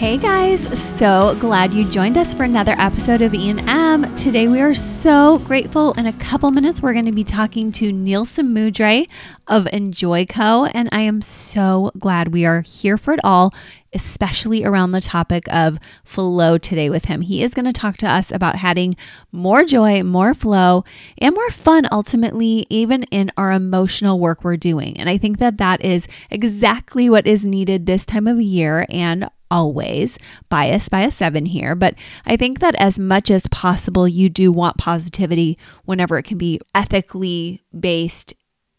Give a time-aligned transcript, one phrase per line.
[0.00, 0.62] Hey guys,
[0.98, 4.16] so glad you joined us for another episode of E&M.
[4.16, 5.92] Today we are so grateful.
[5.92, 9.06] In a couple minutes, we're going to be talking to Neil Samudre
[9.46, 13.52] of Enjoyco, and I am so glad we are here for it all,
[13.92, 17.20] especially around the topic of flow today with him.
[17.20, 18.96] He is going to talk to us about having
[19.30, 20.82] more joy, more flow,
[21.18, 24.98] and more fun ultimately, even in our emotional work we're doing.
[24.98, 29.28] And I think that that is exactly what is needed this time of year and
[29.50, 34.28] always biased by a seven here, but I think that as much as possible, you
[34.28, 38.34] do want positivity whenever it can be ethically based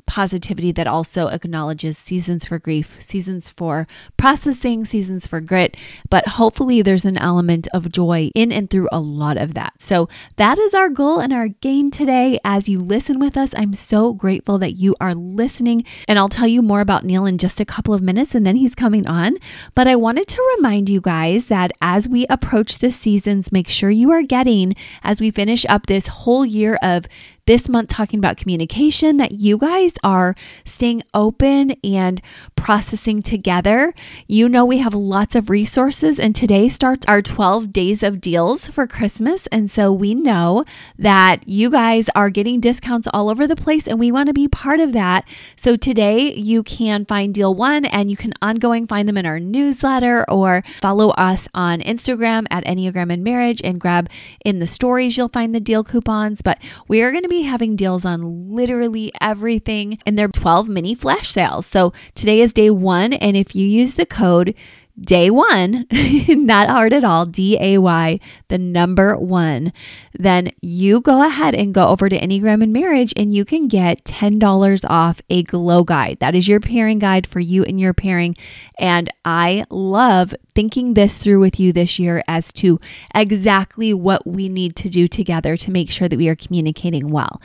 [0.06, 5.76] positivity that also acknowledges seasons for grief, seasons for processing, seasons for grit.
[6.10, 9.74] But hopefully, there's an element of joy in and through a lot of that.
[9.82, 12.40] So, that is our goal and our gain today.
[12.44, 15.86] As you listen with us, I'm so grateful that you are listening.
[16.08, 18.56] And I'll tell you more about Neil in just a couple of minutes, and then
[18.56, 19.38] he's coming on.
[19.76, 23.90] But I wanted to remind you guys that as we approach the seasons, make sure
[23.90, 27.06] you are getting, as we finish up this whole year of
[27.46, 32.22] this month talking about communication, that you guys are staying open and
[32.56, 33.94] processing together.
[34.28, 38.68] You know, we have lots of resources, and today starts our 12 days of deals
[38.68, 39.48] for Christmas.
[39.48, 40.64] And so we know
[40.98, 44.48] that you guys are getting discounts all over the place, and we want to be
[44.48, 45.26] part of that.
[45.56, 49.40] So today you can find deal one, and you can ongoing find them in our
[49.40, 54.10] newsletter or follow us on Instagram at Enneagram and Marriage and grab
[54.46, 56.42] in the stories, you'll find the deal coupons.
[56.42, 60.94] But we are going to be having deals on literally everything and they're 12 mini
[60.94, 61.66] flash sales.
[61.66, 63.14] So today is day one.
[63.14, 64.54] And if you use the code
[65.00, 65.86] day one,
[66.28, 68.20] not hard at all, D A Y,
[68.50, 69.74] the number one,
[70.14, 74.04] then you go ahead and go over to Enneagram and Marriage and you can get
[74.04, 76.18] $10 off a glow guide.
[76.20, 78.36] That is your pairing guide for you and your pairing.
[78.78, 82.80] And I love thinking this through with you this year as to
[83.16, 87.42] exactly what we need to do together to make sure that we are communicating well.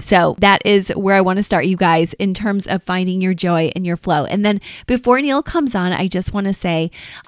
[0.00, 3.34] So that is where I want to start, you guys, in terms of finding your
[3.34, 4.24] joy and your flow.
[4.24, 6.69] And then before Neil comes on, I just want to say,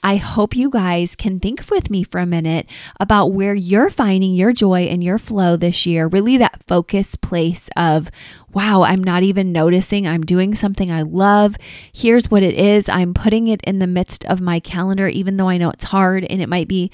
[0.03, 2.67] I hope you guys can think with me for a minute
[3.01, 7.69] about where you're finding your joy and your flow this year, really that focus place
[7.77, 8.11] of
[8.53, 10.07] wow, I'm not even noticing.
[10.07, 11.57] I'm doing something I love.
[11.93, 12.89] Here's what it is.
[12.89, 16.25] I'm putting it in the midst of my calendar, even though I know it's hard
[16.25, 16.91] and it might be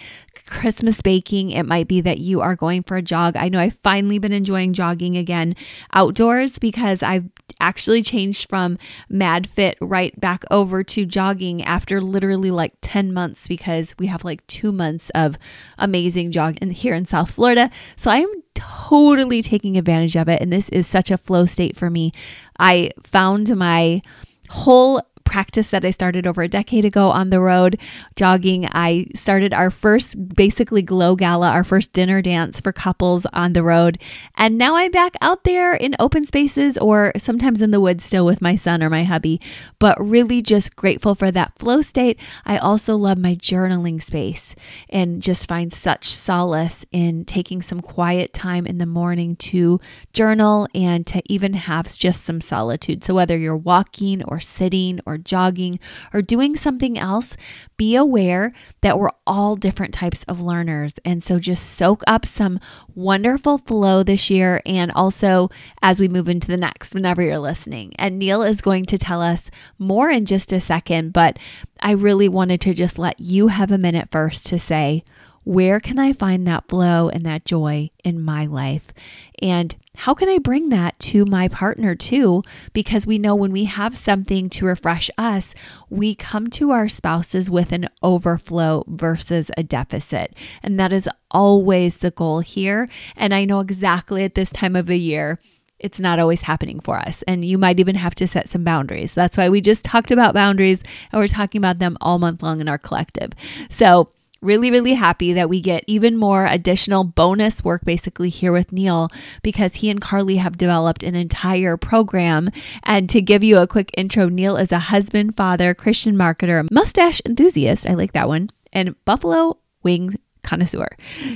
[0.46, 1.50] Christmas baking.
[1.50, 3.36] It might be that you are going for a jog.
[3.36, 5.56] I know I've finally been enjoying jogging again
[5.92, 7.28] outdoors because I've
[7.60, 8.78] actually changed from
[9.10, 14.46] MadFit right back over to jogging after literally like 10 months because we have like
[14.46, 15.38] two months of
[15.78, 17.70] amazing jogging here in South Florida.
[17.96, 20.40] So I'm totally taking advantage of it.
[20.42, 22.12] And this is such a flow state for me.
[22.58, 24.02] I found my
[24.50, 27.78] whole practice that I started over a decade ago on the road
[28.16, 28.66] jogging.
[28.72, 33.62] I started our first basically glow gala, our first dinner dance for couples on the
[33.62, 33.98] road.
[34.38, 38.24] And now I'm back out there in open spaces or sometimes in the woods still
[38.24, 39.38] with my son or my hubby,
[39.78, 42.18] but really just grateful for that flow state.
[42.46, 44.54] I also love my journaling space
[44.88, 49.78] and just find such solace in taking some quiet time in the morning to
[50.14, 53.04] journal and to even have just some solitude.
[53.04, 55.78] So whether you're walking or sitting or jogging
[56.12, 57.36] or doing something else,
[57.76, 60.94] be aware that we're all different types of learners.
[61.04, 62.58] And so just soak up some
[62.94, 65.50] wonderful flow this year and also
[65.82, 67.92] as we move into the next, whenever you're listening.
[67.98, 71.38] And Neil is going to tell us more in just a second, but
[71.80, 75.04] I really wanted to just let you have a minute first to say,
[75.44, 78.92] where can I find that flow and that joy in my life?
[79.40, 82.44] And how can I bring that to my partner too?
[82.72, 85.56] Because we know when we have something to refresh us,
[85.90, 90.36] we come to our spouses with an overflow versus a deficit.
[90.62, 92.88] And that is always the goal here.
[93.16, 95.40] And I know exactly at this time of a year,
[95.80, 97.24] it's not always happening for us.
[97.26, 99.14] And you might even have to set some boundaries.
[99.14, 100.78] That's why we just talked about boundaries
[101.10, 103.32] and we're talking about them all month long in our collective.
[103.68, 108.72] So, really, really happy that we get even more additional bonus work basically here with
[108.72, 109.08] Neil
[109.42, 112.50] because he and Carly have developed an entire program.
[112.84, 117.20] And to give you a quick intro, Neil is a husband, father, Christian marketer, mustache
[117.24, 117.88] enthusiast.
[117.88, 118.50] I like that one.
[118.72, 120.18] And Buffalo wing
[120.48, 120.88] connoisseur.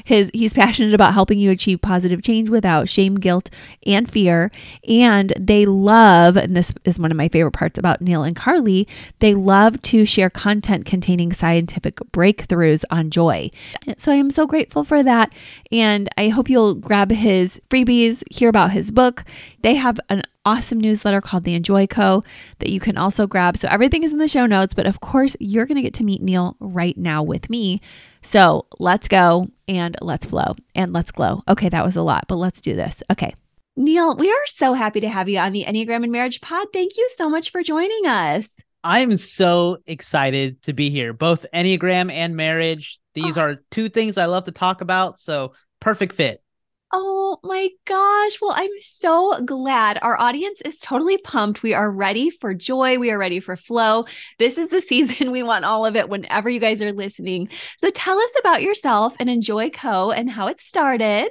[0.05, 3.51] His he's passionate about helping you achieve positive change without shame, guilt,
[3.87, 4.51] and fear.
[4.89, 8.89] And they love, and this is one of my favorite parts about Neil and Carly,
[9.19, 13.51] they love to share content containing scientific breakthroughs on joy.
[13.99, 15.33] So I am so grateful for that.
[15.71, 19.25] And I hope you'll grab his freebies, hear about his book.
[19.63, 22.25] They have an awesome newsletter called The Enjoy Co.
[22.59, 23.57] that you can also grab.
[23.57, 26.05] So everything is in the show notes, but of course, you're going to get to
[26.05, 27.81] meet Neil right now with me.
[28.23, 31.43] So let's go and let's flow and let's glow.
[31.49, 33.03] Okay, that was a lot, but let's do this.
[33.11, 33.35] Okay.
[33.77, 36.67] Neil, we are so happy to have you on the Enneagram and Marriage Pod.
[36.73, 38.61] Thank you so much for joining us.
[38.85, 41.13] I'm so excited to be here.
[41.13, 42.99] Both Enneagram and marriage.
[43.15, 43.43] These oh.
[43.43, 45.21] are two things I love to talk about.
[45.21, 46.42] So perfect fit.
[46.95, 48.39] Oh my gosh.
[48.43, 49.99] Well, I'm so glad.
[50.03, 51.63] Our audience is totally pumped.
[51.63, 52.99] We are ready for joy.
[52.99, 54.05] We are ready for flow.
[54.39, 55.31] This is the season.
[55.31, 57.49] We want all of it whenever you guys are listening.
[57.79, 60.11] So tell us about yourself and Enjoy Co.
[60.11, 61.31] and how it started.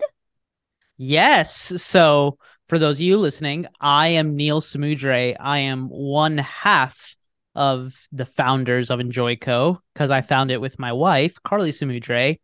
[0.97, 1.73] Yes.
[1.81, 5.35] So for those of you listening, I am Neil Samudre.
[5.39, 7.15] I am one half
[7.53, 9.79] of the founders of Enjoy Co.
[9.93, 12.39] because I found it with my wife, Carly Samudre.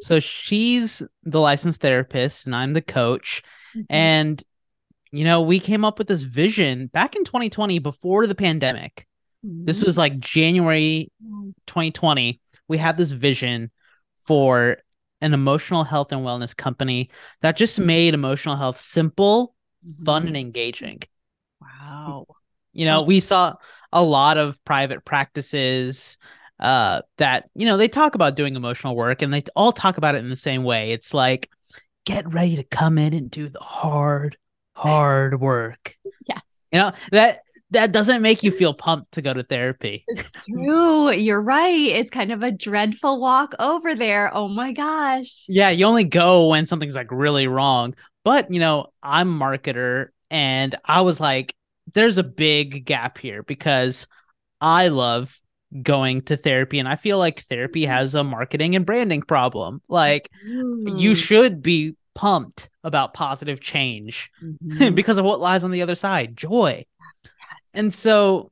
[0.00, 3.42] So she's the licensed therapist and I'm the coach.
[3.76, 3.82] Mm-hmm.
[3.88, 4.42] And,
[5.10, 9.06] you know, we came up with this vision back in 2020 before the pandemic.
[9.44, 9.64] Mm-hmm.
[9.64, 11.10] This was like January
[11.66, 12.40] 2020.
[12.68, 13.70] We had this vision
[14.26, 14.78] for
[15.20, 17.10] an emotional health and wellness company
[17.40, 19.54] that just made emotional health simple,
[19.86, 20.04] mm-hmm.
[20.04, 21.00] fun, and engaging.
[21.60, 22.26] Wow.
[22.72, 23.54] You know, we saw
[23.92, 26.18] a lot of private practices
[26.60, 30.14] uh, that you know they talk about doing emotional work and they all talk about
[30.14, 30.92] it in the same way.
[30.92, 31.50] It's like
[32.04, 34.36] get ready to come in and do the hard
[34.74, 35.96] hard work.
[36.28, 36.42] Yes.
[36.72, 37.38] You know that
[37.70, 40.04] that doesn't make you feel pumped to go to therapy.
[40.08, 41.10] It's true.
[41.10, 41.74] You're right.
[41.74, 44.30] It's kind of a dreadful walk over there.
[44.34, 45.46] Oh my gosh.
[45.48, 47.94] Yeah you only go when something's like really wrong.
[48.24, 51.54] But you know i'm marketer and i was like
[51.94, 54.06] there's a big gap here because
[54.60, 55.38] i love
[55.82, 57.92] going to therapy and i feel like therapy mm-hmm.
[57.92, 60.98] has a marketing and branding problem like mm.
[60.98, 64.94] you should be pumped about positive change mm-hmm.
[64.94, 66.84] because of what lies on the other side joy
[67.24, 67.70] yes.
[67.74, 68.50] and so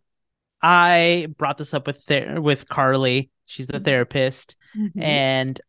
[0.63, 3.85] i brought this up with ther- with carly she's the mm-hmm.
[3.85, 5.01] therapist mm-hmm.
[5.01, 5.61] and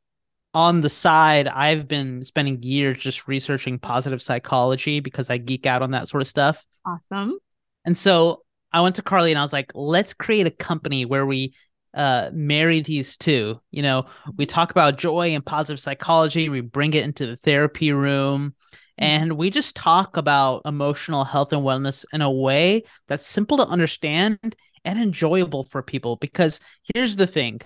[0.53, 5.81] on the side i've been spending years just researching positive psychology because i geek out
[5.81, 7.37] on that sort of stuff awesome
[7.85, 8.41] and so
[8.71, 11.53] I went to Carly and I was like, let's create a company where we
[11.93, 13.59] uh marry these two.
[13.71, 14.05] You know,
[14.35, 18.55] we talk about joy and positive psychology, we bring it into the therapy room,
[18.97, 23.67] and we just talk about emotional health and wellness in a way that's simple to
[23.67, 26.59] understand and enjoyable for people because
[26.93, 27.61] here's the thing.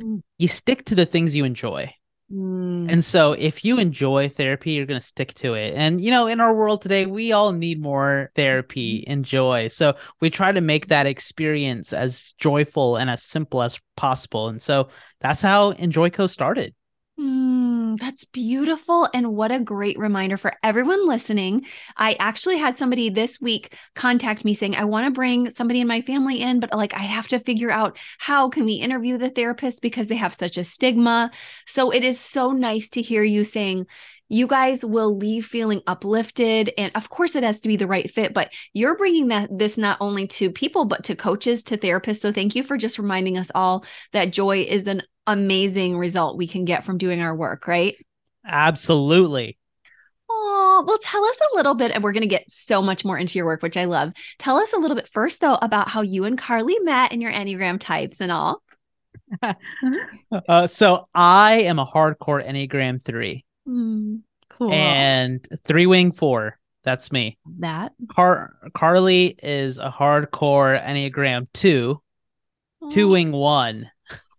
[0.00, 0.20] Mm.
[0.38, 1.92] You stick to the things you enjoy.
[2.32, 2.90] Mm.
[2.90, 5.74] And so if you enjoy therapy, you're going to stick to it.
[5.76, 9.12] And, you know, in our world today, we all need more therapy mm-hmm.
[9.12, 9.68] and joy.
[9.68, 14.48] So we try to make that experience as joyful and as simple as possible.
[14.48, 14.88] And so
[15.20, 16.74] that's how EnjoyCo started.
[17.20, 19.06] Mm, that's beautiful.
[19.12, 21.66] And what a great reminder for everyone listening.
[21.96, 25.86] I actually had somebody this week contact me saying, I want to bring somebody in
[25.86, 29.28] my family in, but like I have to figure out how can we interview the
[29.28, 31.30] therapist because they have such a stigma.
[31.66, 33.86] So it is so nice to hear you saying,
[34.30, 38.10] you guys will leave feeling uplifted and of course it has to be the right
[38.10, 42.20] fit but you're bringing that this not only to people but to coaches to therapists
[42.20, 46.48] so thank you for just reminding us all that joy is an amazing result we
[46.48, 47.96] can get from doing our work, right?
[48.44, 49.56] Absolutely.
[50.28, 53.18] Oh, well, tell us a little bit, and we're going to get so much more
[53.18, 54.12] into your work, which I love.
[54.38, 57.32] Tell us a little bit first, though, about how you and Carly met and your
[57.32, 58.62] Enneagram types and all.
[60.48, 63.44] uh, so I am a hardcore Enneagram three.
[63.70, 64.72] Mm, cool.
[64.72, 66.58] And three wing four.
[66.82, 67.38] That's me.
[67.58, 67.92] That.
[68.08, 72.00] Car- Carly is a hardcore Enneagram two,
[72.90, 73.90] two wing one.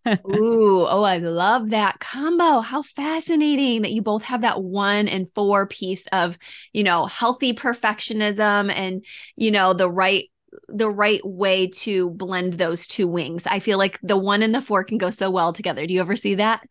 [0.07, 2.61] Ooh, oh, I love that combo.
[2.61, 6.39] How fascinating that you both have that one and four piece of,
[6.73, 10.29] you know, healthy perfectionism and, you know, the right
[10.67, 13.45] the right way to blend those two wings.
[13.45, 15.85] I feel like the one and the four can go so well together.
[15.85, 16.61] Do you ever see that?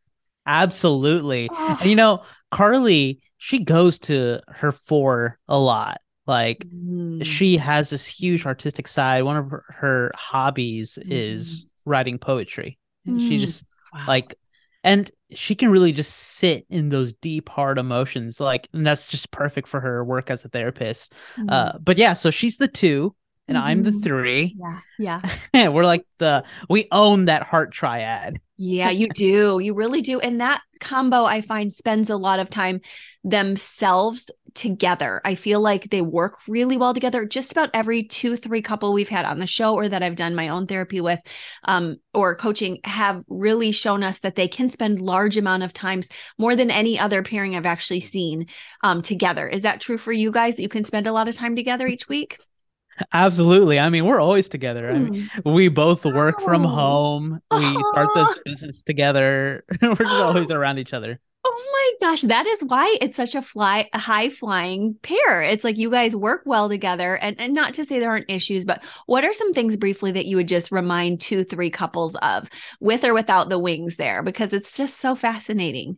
[0.47, 1.49] Absolutely.
[1.51, 1.79] Oh.
[1.81, 6.01] And, you know, Carly, she goes to her four a lot.
[6.27, 7.25] Like mm.
[7.25, 9.25] she has this huge artistic side.
[9.25, 11.07] One of her, her hobbies mm.
[11.11, 12.79] is writing poetry.
[13.07, 13.19] Mm.
[13.21, 14.05] She just wow.
[14.07, 14.35] like
[14.83, 19.31] and she can really just sit in those deep hard emotions like and that's just
[19.31, 21.51] perfect for her work as a therapist Mm-hmm.
[21.51, 23.15] uh but yeah so she's the two
[23.51, 24.03] and i'm the Mhm.
[24.03, 24.81] three yeah.
[24.99, 25.21] Yeah.
[25.69, 29.59] we're like the we own that heart triad Yeah, you do.
[29.59, 30.21] You really do.
[30.21, 32.81] And that combo I find spends a lot of time
[33.25, 35.21] themselves together.
[35.25, 37.25] I feel like they work really well together.
[37.25, 40.35] Just about every two, three couple we've had on the show or that I've done
[40.35, 41.21] my own therapy with
[41.65, 46.09] um, or coaching have really shown us that they can spend large amount of times
[46.37, 48.47] more than any other pairing I've actually seen
[48.83, 49.47] um, together.
[49.49, 51.87] Is that true for you guys that you can spend a lot of time together
[51.87, 52.39] each week?
[53.13, 55.53] Absolutely i mean we're always together i mean hmm.
[55.53, 56.69] we both work from Oh.
[56.69, 62.21] home we start this business together we're just always around each other Oh my gosh,
[62.23, 65.41] that is why it's such a fly a high flying pair.
[65.41, 68.67] It's like you guys work well together and, and not to say there aren't issues,
[68.67, 72.47] but what are some things briefly that you would just remind two, three couples of
[72.79, 74.23] with or without the wings there?
[74.23, 75.97] Because it's just so fascinating.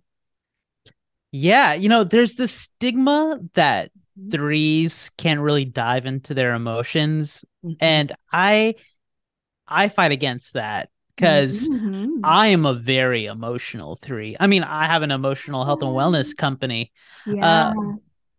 [1.33, 3.91] yeah you know there's this stigma that.
[4.31, 7.77] Threes can't really dive into their emotions Mhm.
[7.81, 8.75] and i
[9.69, 12.21] i fight against that because Mhm.
[12.25, 16.37] i am a very emotional three i mean i have an emotional health and wellness
[16.37, 16.93] company
[17.27, 17.73] yeah.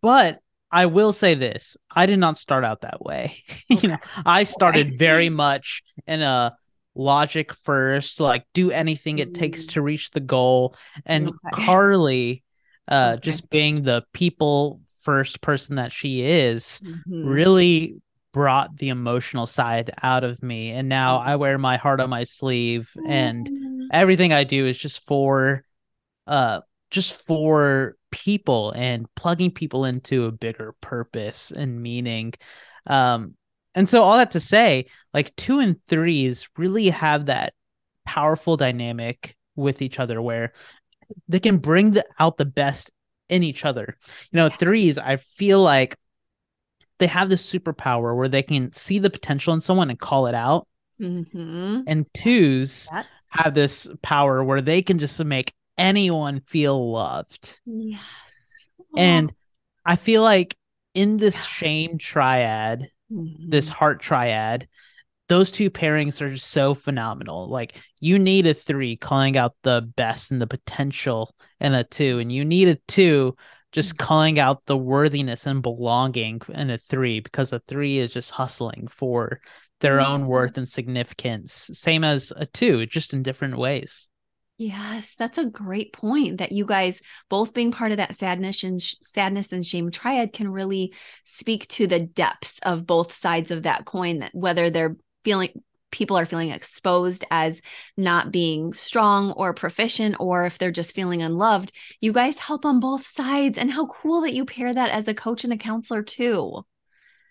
[0.02, 0.38] but
[0.70, 4.98] i will say this i did not start out that way you know i started
[4.98, 6.54] very much in a
[6.94, 9.68] logic first like do anything it takes Mm.
[9.72, 11.64] to reach the goal and Okay.
[11.64, 12.42] carly
[12.88, 13.20] uh Okay.
[13.20, 17.02] just being the people first person that she is Mhm.
[17.06, 17.96] really
[18.32, 22.24] brought the emotional side out of me and now i wear my heart on my
[22.24, 23.86] sleeve and Mm.
[23.92, 25.62] everything i do is just for
[26.26, 32.32] uh just for people and plugging people into a bigger purpose and meaning
[32.88, 33.34] um
[33.76, 37.52] and so all that to say like two and threes really have that
[38.04, 40.52] powerful dynamic with each other where
[41.28, 42.90] they can bring the, out the best
[43.28, 43.96] in each other
[44.30, 45.96] you know threes i feel like
[46.98, 50.34] they have this superpower where they can see the potential in someone and call it
[50.34, 50.66] out
[51.00, 51.82] Mhm.
[51.88, 58.68] and twos That- have this power where they can just make anyone feel loved Yes.
[58.96, 59.32] and
[59.84, 60.56] i feel like
[60.94, 63.50] in this shame triad Mhm.
[63.50, 64.68] this heart triad
[65.28, 67.48] those two pairings are just so phenomenal.
[67.48, 72.18] Like you need a three calling out the best and the potential in a two
[72.18, 73.34] and you need a two
[73.72, 74.06] just mm-hmm.
[74.06, 78.86] calling out the worthiness and belonging in a three because a three is just hustling
[78.88, 79.40] for
[79.80, 80.28] their own mm-hmm.
[80.28, 81.70] worth and significance.
[81.72, 84.08] Same as a two just in different ways.
[84.56, 88.80] Yes, that's a great point that you guys both being part of that sadness and
[88.80, 93.64] sh- sadness and shame triad can really speak to the depths of both sides of
[93.64, 95.50] that coin that whether they're feeling
[95.90, 97.62] people are feeling exposed as
[97.96, 101.70] not being strong or proficient or if they're just feeling unloved.
[102.00, 105.14] You guys help on both sides and how cool that you pair that as a
[105.14, 106.64] coach and a counselor too.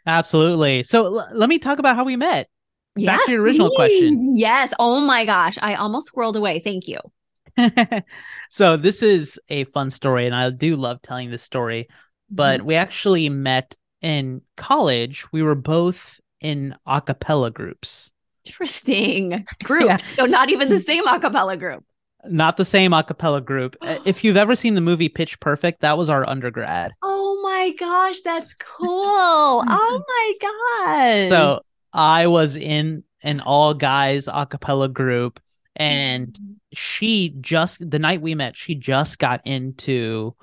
[0.05, 2.47] absolutely so l- let me talk about how we met
[2.95, 3.75] Back to your original please.
[3.75, 4.37] question.
[4.37, 4.71] Yes.
[4.77, 5.57] Oh my gosh.
[5.59, 6.59] I almost squirreled away.
[6.59, 6.99] Thank you.
[8.49, 11.87] so this is a fun story and i do love telling this story
[12.29, 12.67] but Mm-hmm.
[12.67, 18.11] we actually met in college we were both in a cappella groups
[18.45, 20.03] Interesting groups.
[20.15, 21.83] So not even the same a cappella group.
[22.25, 25.81] not the same a cappella group Uh, if you've ever seen the movie pitch perfect
[25.81, 29.63] that was our undergrad Oh my gosh, that's cool.
[29.67, 31.29] Oh my gosh.
[31.31, 31.59] so
[31.93, 35.39] i was in an all guys a cappella group
[35.75, 36.37] and
[36.73, 40.35] she just the night we met she just got into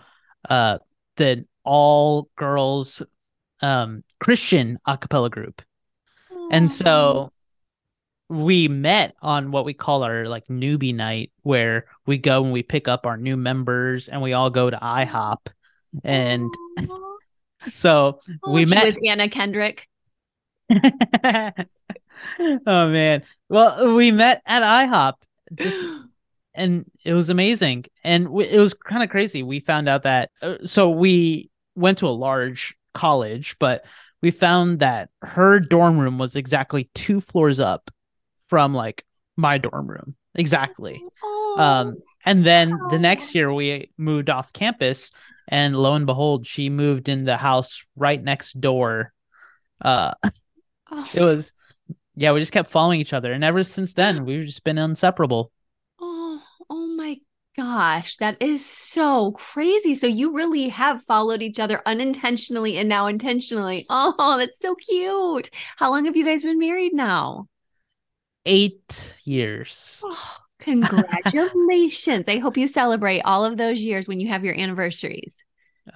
[0.49, 0.79] uh
[1.17, 3.03] the all girls
[3.63, 5.61] um christian a cappella group
[6.51, 7.33] and so
[8.31, 12.63] we met on what we call our like newbie night where we go and we
[12.63, 15.49] pick up our new members and we all go to ihop.
[16.05, 16.49] And
[17.73, 19.89] so we Oh, she met with Anna Kendrick.
[20.71, 21.53] oh
[22.67, 23.25] man.
[23.49, 25.15] Well we met at ihop.
[25.55, 25.81] Just
[26.55, 27.87] and it was amazing.
[28.05, 29.43] And w- it was kind of crazy.
[29.43, 33.85] We found out that uh, so we went to a large college but
[34.23, 37.91] we found that her dorm room was exactly two floors up
[38.49, 39.05] from like
[39.37, 40.15] my dorm room.
[40.35, 41.03] Exactly.
[41.23, 45.11] Oh, um and then the next year we moved off campus
[45.49, 49.13] and lo and behold she moved in the house right next door.
[49.83, 50.15] Uh
[50.91, 51.53] oh, it was
[52.15, 55.51] yeah we just kept following each other and ever since then we've just been inseparable.
[56.01, 57.17] Oh, oh my
[57.57, 59.95] gosh, that is so crazy.
[59.95, 63.87] So you really have followed each other unintentionally and now intentionally.
[63.91, 65.51] Oh, that's so cute.
[65.77, 67.49] How long have you guys been married now?
[68.47, 72.27] eight years Oh Congratulations.
[72.29, 75.43] I hope you celebrate all of those years when you have your anniversaries.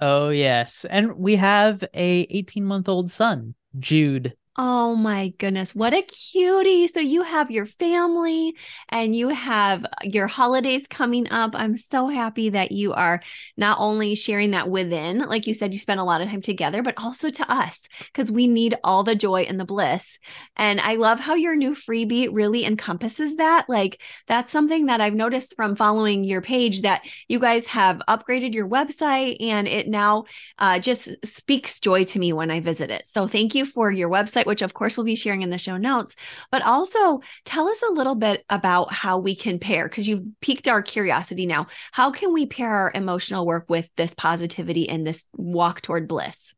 [0.01, 0.85] Oh yes.
[0.89, 4.35] And we have a 18 month old son, Jude.
[4.57, 6.87] Oh my goodness, what a cutie.
[6.87, 8.53] So you have your family
[8.87, 11.51] and you have your holidays coming up.
[11.53, 13.21] I'm so happy that you are
[13.57, 16.81] not only sharing that within, like you said, you spend a lot of time together,
[16.81, 20.17] but also to us because we need all the joy and the bliss.
[20.55, 23.65] And I love how your new freebie really encompasses that.
[23.67, 28.53] Like that's something that I've noticed from following your page that you guys have upgraded
[28.53, 30.23] your website and it now
[30.59, 33.05] uh, just speaks joy to me when I visit it.
[33.09, 35.57] So thank you for your website website, which of course we'll be sharing in the
[35.57, 36.15] show notes.
[36.51, 40.67] But also tell us a little bit about how we can pair, because you've piqued
[40.67, 41.67] our curiosity now.
[41.91, 46.53] How can we pair our emotional work with this positivity and this walk toward bliss?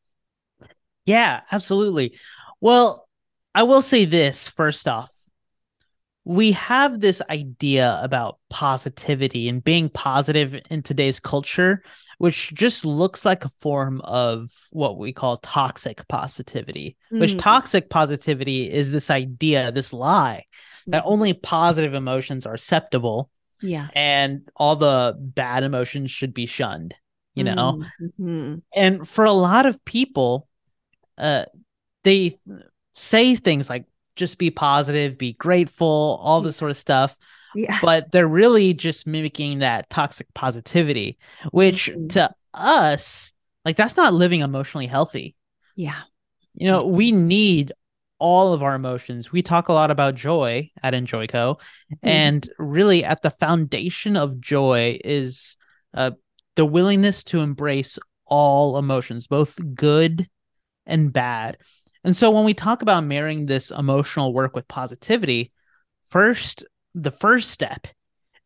[1.06, 2.17] Yeah, absolutely.
[2.60, 3.08] Well,
[3.56, 5.10] I will say this first off.
[6.25, 11.84] We have this idea about positivity and being positive in today's culture
[12.18, 17.20] which just looks like a form of what we call toxic positivity, mm.
[17.20, 20.44] which toxic positivity is this idea, this lie
[20.88, 21.10] that mm-hmm.
[21.12, 23.30] only positive emotions are acceptable.
[23.62, 23.88] Yeah.
[23.94, 26.96] And all the bad emotions should be shunned,
[27.36, 27.84] you know?
[28.02, 28.56] Mm-hmm.
[28.76, 30.48] And for a lot of people,
[31.18, 31.46] uh,
[32.04, 32.38] they
[32.94, 37.16] say things like just be positive, be grateful, all this sort of stuff.
[37.56, 37.77] Yeah.
[37.82, 41.18] But they're really just mimicking that toxic positivity,
[41.51, 42.08] which mm-hmm.
[42.08, 43.34] to us,
[43.66, 45.36] like that's not living emotionally healthy.
[45.75, 46.01] Yeah.
[46.54, 47.72] You know, we need
[48.20, 49.32] all of our emotions.
[49.32, 52.08] We talk a lot about joy at Enjoyco, mm-hmm.
[52.08, 55.56] and really at the foundation of joy is
[55.94, 56.12] uh,
[56.56, 60.27] the willingness to embrace all emotions, both good
[60.86, 61.58] and bad.
[62.04, 65.51] And so when we talk about marrying this emotional work with positivity,
[66.10, 67.88] first the first step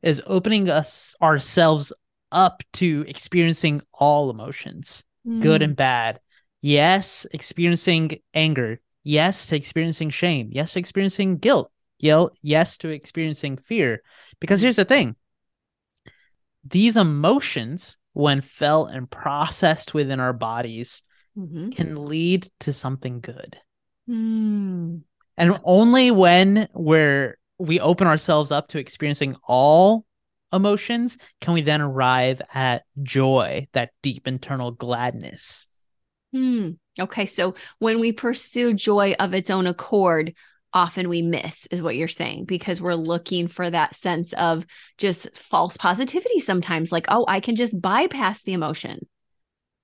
[0.02, 1.94] is opening us ourselves
[2.32, 5.42] up to experiencing all emotions, mm.
[5.42, 6.20] good and bad.
[6.62, 8.80] Yes, experiencing anger.
[9.04, 10.50] Yes, to experiencing shame.
[10.52, 11.72] Yes, to experiencing guilt.
[12.00, 14.02] Yes, to experiencing fear.
[14.40, 14.64] Because mm.
[14.64, 15.16] here's the thing
[16.64, 21.04] these emotions, when felt and processed within our bodies,
[21.38, 21.70] mm-hmm.
[21.70, 23.58] can lead to something good.
[24.10, 25.02] Mm.
[25.38, 30.06] And only when we're we open ourselves up to experiencing all
[30.54, 35.68] emotions, can we then arrive at joy, that deep internal gladness?
[36.34, 36.72] Hmm.
[37.00, 37.26] Okay.
[37.26, 40.34] So when we pursue joy of its own accord,
[40.74, 44.66] often we miss, is what you're saying, because we're looking for that sense of
[44.98, 49.08] just false positivity sometimes, like, oh, I can just bypass the emotion.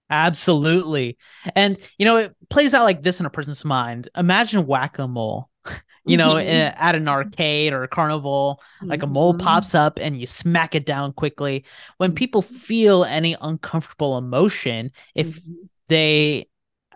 [0.09, 1.17] Absolutely.
[1.55, 4.09] And, you know, it plays out like this in a person's mind.
[4.15, 5.49] Imagine whack a mole
[6.08, 6.48] you know, mm-hmm.
[6.82, 9.46] at an arcade or a carnival, like a mole mm-hmm.
[9.46, 11.65] pops up and you smack it down quickly.
[11.98, 12.56] When people mm-hmm.
[12.56, 15.54] feel any uncomfortable emotion, if mm-hmm.
[15.89, 16.48] they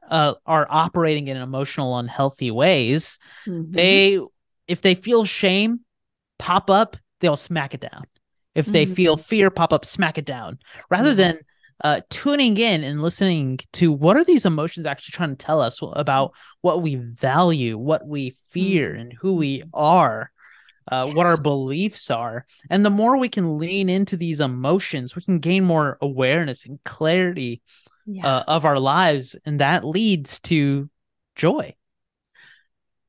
[0.10, 3.72] uh, are operating in emotional unhealthy ways, mm-hmm.
[3.72, 4.20] they
[4.68, 5.82] if they feel shame
[6.40, 8.04] pop up, they'll smack it down.
[8.54, 10.60] If they feel fear pop up, smack it down.
[10.90, 11.40] Rather than
[11.84, 15.80] uh, tuning in and listening to what are these emotions actually trying to tell us
[15.94, 19.02] about what we value, what we fear, mm.
[19.02, 20.32] and who we are,
[20.92, 22.46] uh, what our beliefs are.
[22.70, 26.84] And the more we can lean into these emotions, we can gain more awareness and
[26.84, 27.62] clarity
[28.06, 28.28] yeah.
[28.28, 29.36] uh, of our lives.
[29.46, 30.90] And that leads to
[31.36, 31.76] joy.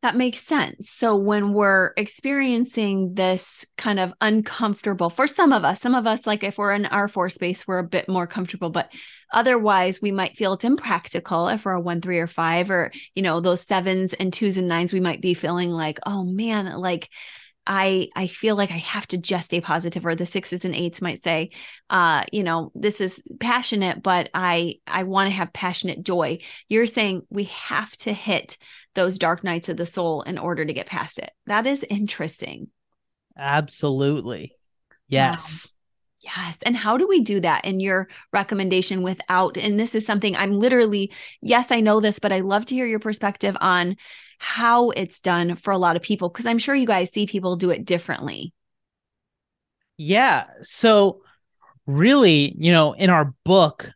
[0.02, 0.90] That makes sense.
[0.90, 6.26] So when we're experiencing this kind of uncomfortable for some of us, some of us,
[6.26, 8.90] like if we're in our four space, we're a bit more comfortable, but
[9.32, 13.22] otherwise we might feel it's impractical if we're a one, three, or five, or, you
[13.22, 17.08] know, those sevens and twos and nines, we might be feeling like, oh man, like
[17.64, 21.00] I I feel like I have to just stay positive or the sixes and eights
[21.00, 21.50] might say
[21.90, 26.38] uh you know this is passionate but I I want to have passionate joy.
[26.68, 28.58] You're saying we have to hit
[28.94, 31.30] those dark nights of the soul in order to get past it.
[31.46, 32.68] That is interesting.
[33.36, 34.56] Absolutely.
[35.08, 35.74] Yes.
[35.74, 35.78] Wow.
[36.24, 36.56] Yes.
[36.62, 39.56] And how do we do that in your recommendation without?
[39.56, 42.86] And this is something I'm literally, yes, I know this, but I love to hear
[42.86, 43.96] your perspective on
[44.38, 47.56] how it's done for a lot of people because I'm sure you guys see people
[47.56, 48.52] do it differently.
[49.96, 50.46] Yeah.
[50.62, 51.22] So,
[51.86, 53.90] really, you know, in our book,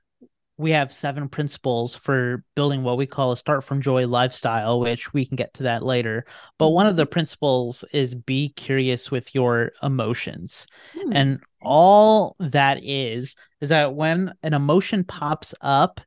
[0.59, 5.13] we have seven principles for building what we call a start from joy lifestyle, which
[5.13, 6.25] we can get to that later.
[6.59, 6.99] But one of mm-hmm.
[6.99, 10.67] the principles is be curious with your emotions.
[10.95, 11.13] Hmm.
[11.13, 16.01] And all that is, is that when an emotion pops up,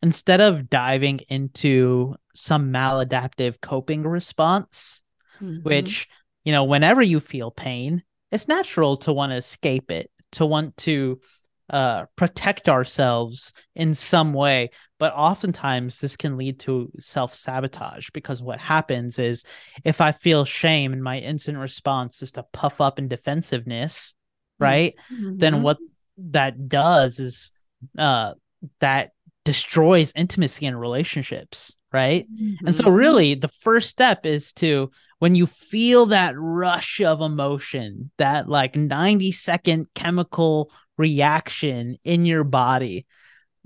[0.00, 5.02] instead of diving into some maladaptive coping response,
[5.42, 5.62] mm-hmm.
[5.62, 6.08] which,
[6.44, 10.76] you know, whenever you feel pain, it's natural to want to escape it, to want
[10.76, 11.20] to
[11.70, 14.70] uh, protect ourselves in some way.
[14.98, 19.44] But oftentimes, this can lead to self sabotage because what happens is
[19.84, 24.14] if I feel shame and my instant response is to puff up in defensiveness,
[24.58, 24.94] right?
[25.12, 25.38] Mhm.
[25.38, 25.78] Then what
[26.18, 27.52] that does is
[27.96, 28.34] uh,
[28.80, 29.10] that
[29.44, 32.26] destroys intimacy in relationships, right?
[32.66, 32.96] And so, Mhm.
[32.96, 38.76] really, the first step is to when you feel that rush of emotion, that like
[38.76, 43.06] 90 second chemical reaction in your body,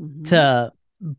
[0.01, 0.29] Mhm.
[0.29, 0.73] to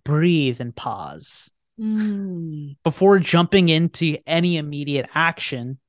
[0.03, 2.75] breathe and pause Mm.
[2.83, 5.79] before jumping into any immediate action.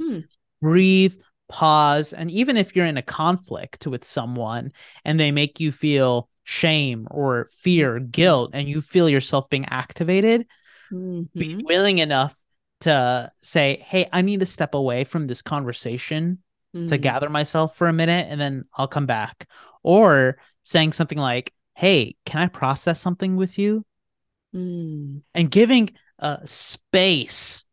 [0.00, 0.20] Hmm.
[0.60, 1.14] Breathe,
[1.48, 4.72] pause, and even if you're in a conflict with someone
[5.04, 10.46] and they make you feel shame or fear, guilt, and you feel yourself being activated,
[10.90, 11.62] be Mhm.
[11.64, 12.36] willing enough
[12.80, 16.38] to say, Hey, I need to step away from this conversation
[16.72, 17.00] to Mm.
[17.02, 19.48] gather myself for a minute and then I'll come back.
[19.82, 23.84] Or saying something like, Hey, can I process something with you?
[24.54, 25.22] Mm.
[25.34, 27.64] And giving uh, space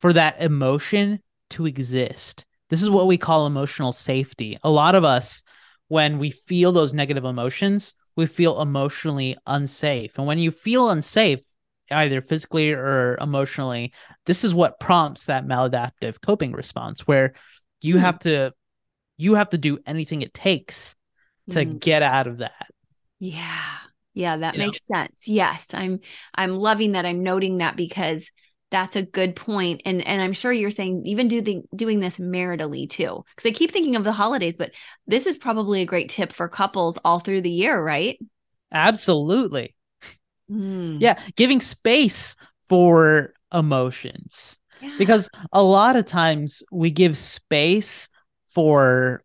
[0.00, 2.44] for that emotion to exist.
[2.70, 4.58] This is what we call emotional safety.
[4.62, 5.42] A lot of us,
[5.88, 10.16] when we feel those negative emotions, we feel emotionally unsafe.
[10.16, 11.40] And when you feel unsafe,
[11.92, 13.92] either physically or emotionally,
[14.26, 17.34] this is what prompts that maladaptive coping response where
[17.82, 17.98] you Hmm.
[17.98, 18.52] have to
[19.18, 20.96] you have to do anything it takes
[21.50, 21.80] to Mm.
[21.80, 22.66] get out of that.
[23.18, 23.60] Yeah.
[24.14, 24.66] Yeah, that You know?
[24.66, 25.26] makes sense.
[25.28, 25.66] Yes.
[25.72, 26.00] I'm
[26.34, 27.06] I'm loving that.
[27.06, 28.30] I'm noting that because
[28.70, 29.82] that's a good point.
[29.84, 33.24] And and I'm sure you're saying even do the, doing this maritally too.
[33.34, 34.72] Because I keep thinking of the holidays, but
[35.06, 38.18] this is probably a great tip for couples all through the year, right?
[38.72, 39.74] Absolutely.
[40.50, 41.00] Mm.
[41.00, 42.36] Yeah, giving space
[42.68, 44.58] for emotions.
[44.80, 44.90] Yeah.
[44.98, 48.08] because a lot of times we give space
[48.50, 49.22] for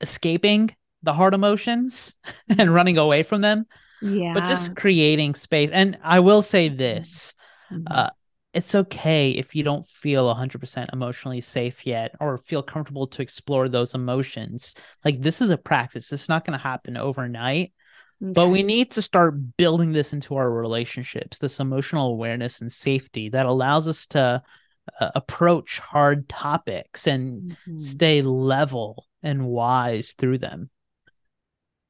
[0.00, 2.14] escaping the hard emotions
[2.58, 3.66] and running away from them
[4.00, 4.32] yeah.
[4.32, 7.34] but just creating space and i will say this
[7.70, 7.84] Mhm.
[7.90, 8.10] uh,
[8.54, 13.68] it's okay if you don't feel 100% emotionally safe yet or feel comfortable to explore
[13.68, 17.72] those emotions like this is a practice it's not going to happen overnight
[18.20, 23.28] but we need to start building this into our relationships this emotional awareness and safety
[23.28, 24.42] that allows us to
[25.00, 27.80] uh, approach hard topics and Mhm.
[27.80, 30.70] stay level and wise through them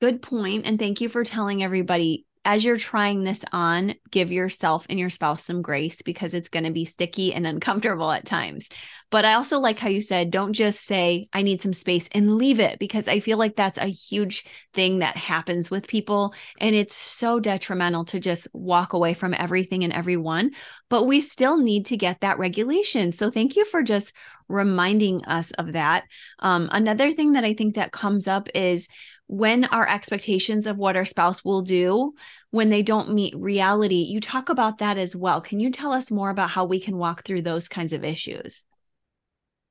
[0.00, 4.86] Good point, And thank you for telling everybody as you're trying this on, give yourself
[4.88, 8.70] and your spouse some grace because it's going to be sticky and uncomfortable at times.
[9.10, 12.36] But I also like how you said, don't just say, I need some space and
[12.36, 16.32] leave it because I feel like that's a huge thing that happens with people.
[16.58, 20.52] And it's so detrimental to just walk away from everything and everyone.
[20.88, 23.12] But we still need to get that regulation.
[23.12, 24.14] So thank you for just
[24.48, 26.04] reminding us of that.
[26.38, 28.88] Um, another thing that I think that comes up is
[29.28, 32.14] when our expectations of what our spouse will do
[32.50, 33.96] when they don't meet reality.
[33.96, 35.40] You talk about that as well.
[35.40, 38.64] Can you tell us more about how we can walk through those kinds of issues?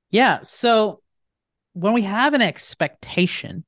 [0.10, 1.02] Yeah so
[1.74, 3.66] when we have an expectation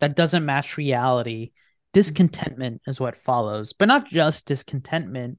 [0.00, 1.50] that doesn't match reality
[1.92, 5.38] discontentment is what follows but not just discontentment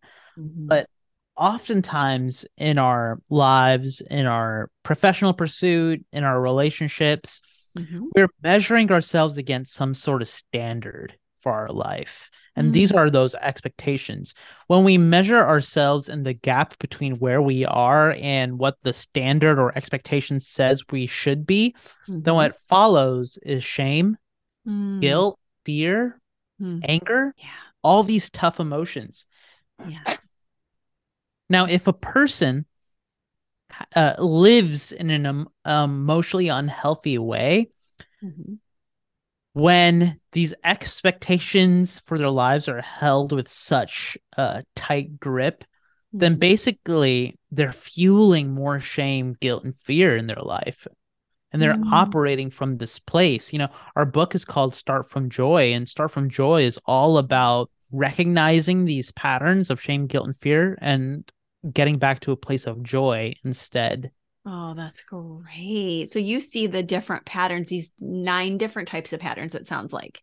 [0.67, 0.87] but
[1.35, 7.41] oftentimes in our lives in our professional pursuit in our relationships
[7.77, 8.09] Mhm.
[8.15, 12.31] we're measuring ourselves against some sort of standard for our life.
[12.55, 12.97] And these Mm.
[12.97, 14.33] are those expectations.
[14.67, 19.59] When we measure ourselves in the gap between where we are and what the standard
[19.59, 21.75] or expectation says we should be,
[22.07, 22.35] then Mhm.
[22.35, 24.17] what follows is shame,
[24.67, 25.01] Mm.
[25.01, 26.19] guilt, fear,
[26.61, 26.81] Mm.
[26.87, 27.49] anger, yeah
[27.83, 29.25] all these tough emotions.
[29.85, 30.03] yeah
[31.49, 32.65] Now, if a person
[33.95, 37.69] uh, lives in an um, emotionally unhealthy way,
[38.23, 38.59] Mhm.
[39.53, 45.63] When these expectations for their lives are held with such a tight grip,
[46.11, 46.39] then Mhm.
[46.39, 50.87] basically they're fueling more shame, guilt, and fear in their life.
[51.51, 51.91] And they're Mm.
[51.91, 53.53] operating from this place.
[53.53, 57.19] You know, our book is called Start from Joy, and Start from Joy is all
[57.19, 61.31] about recognizing these patterns of shame, guilt, and fear and
[61.71, 64.11] getting back to a place of joy instead.
[64.45, 69.55] Oh that's great so you see the different patterns these nine different types of patterns
[69.55, 70.21] it sounds like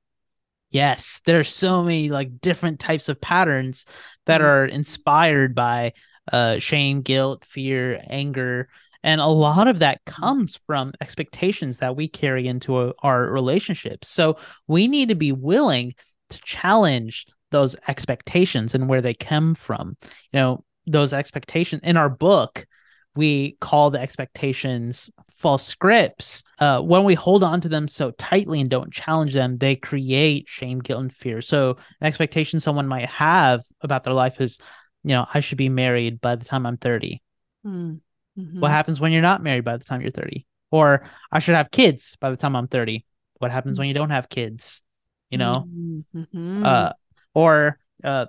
[0.70, 3.86] Yes, there's so many like different types of patterns
[4.26, 4.44] that Mhm.
[4.44, 5.92] are inspired by
[6.32, 8.68] uh shame, guilt, fear, anger,
[9.02, 14.08] and a lot of that comes from expectations that we carry into a- our relationships.
[14.08, 14.36] So
[14.68, 15.94] we need to be willing
[16.30, 19.96] to challenge those expectations and where they come from.
[20.32, 22.66] You know, those expectations in our book,
[23.16, 28.60] we call the expectations false scripts, uh, when we hold on to them so tightly
[28.60, 31.40] and don't challenge them, they create shame, guilt, and fear.
[31.40, 34.58] So, an expectation someone might have about their life is,
[35.02, 37.22] you know, I should be married by the time I'm 30.
[37.66, 38.60] Mm-hmm.
[38.60, 40.46] What happens when you're not married by the time you're 30?
[40.70, 43.04] Or I should have kids by the time I'm 30.
[43.38, 44.82] What happens when you don't have kids?
[45.30, 45.66] You know?
[46.14, 46.64] Mm-hmm.
[46.64, 46.90] Uh,
[47.34, 48.26] or uh,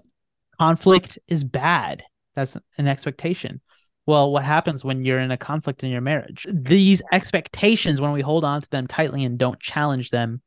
[0.59, 2.03] conflict is bad.
[2.35, 3.61] That's an expectation.
[4.11, 6.45] Well, what happens when you're in a conflict in your marriage?
[6.51, 10.41] These expectations, when we hold on to them tightly and don't challenge them,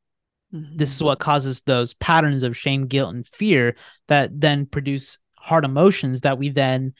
[0.53, 1.07] this is mm-hmm.
[1.07, 3.74] what causes those patterns of shame, guilt, and fear
[4.09, 6.92] that then produce hard emotions that we then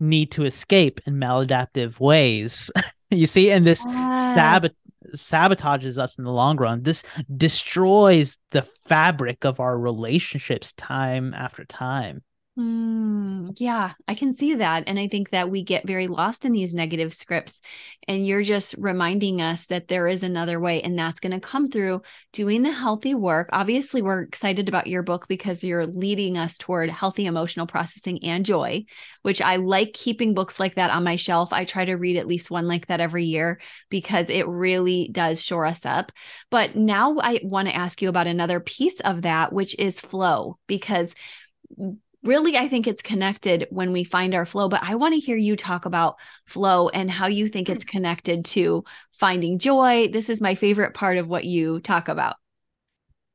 [0.00, 2.70] need to escape in maladaptive ways.
[3.10, 4.34] you see, and this Yes.
[4.34, 4.76] sabot-
[5.14, 6.84] sabotages us in the long run.
[6.84, 7.02] This
[7.36, 12.22] destroys the fabric of our relationships time after time.
[12.58, 14.82] Mm, yeah, I can see that.
[14.88, 17.60] And I think that we get very lost in these negative scripts.
[18.08, 21.70] And you're just reminding us that there is another way, and that's going to come
[21.70, 23.48] through doing the healthy work.
[23.52, 28.44] Obviously, we're excited about your book because you're leading us toward healthy emotional processing and
[28.44, 28.84] joy,
[29.22, 31.52] which I like keeping books like that on my shelf.
[31.52, 35.40] I try to read at least one like that every year because it really does
[35.40, 36.10] shore us up.
[36.50, 40.58] But now I want to ask you about another piece of that, which is flow,
[40.66, 41.14] because
[42.22, 45.36] really i think it's connected when we find our flow but i want to hear
[45.36, 47.98] you talk about flow and how you think it's mm-hmm.
[47.98, 48.84] connected to
[49.18, 50.08] finding joy.
[50.08, 52.36] This is my favorite part of what you talk about.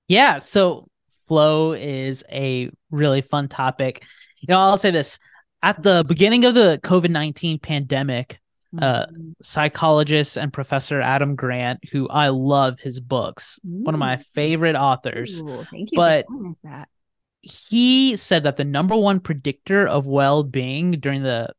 [0.08, 0.88] Yeah, so
[1.28, 4.04] flow is a really fun topic.
[4.40, 5.20] You know, I'll say this.
[5.62, 8.40] At the beginning of the COVID 19 pandemic,
[8.76, 9.32] Uh, mm-hmm.
[9.44, 14.26] psychologist and professor Adam Grant, who I love his books, one of my mm.
[14.34, 15.40] favorite authors.
[15.44, 16.90] Ooh, thank you but- for that
[17.44, 21.50] he said that the number one predictor of well-being during the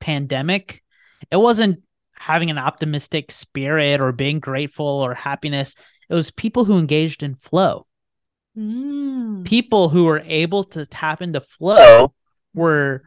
[0.00, 0.82] pandemic
[1.30, 1.82] it wasn't
[2.14, 5.74] having an optimistic spirit or being grateful or happiness.
[6.08, 7.86] It was people who engaged in flow.
[8.56, 9.46] Mm.
[9.46, 12.12] people who were able to tap into flow
[12.52, 13.02] were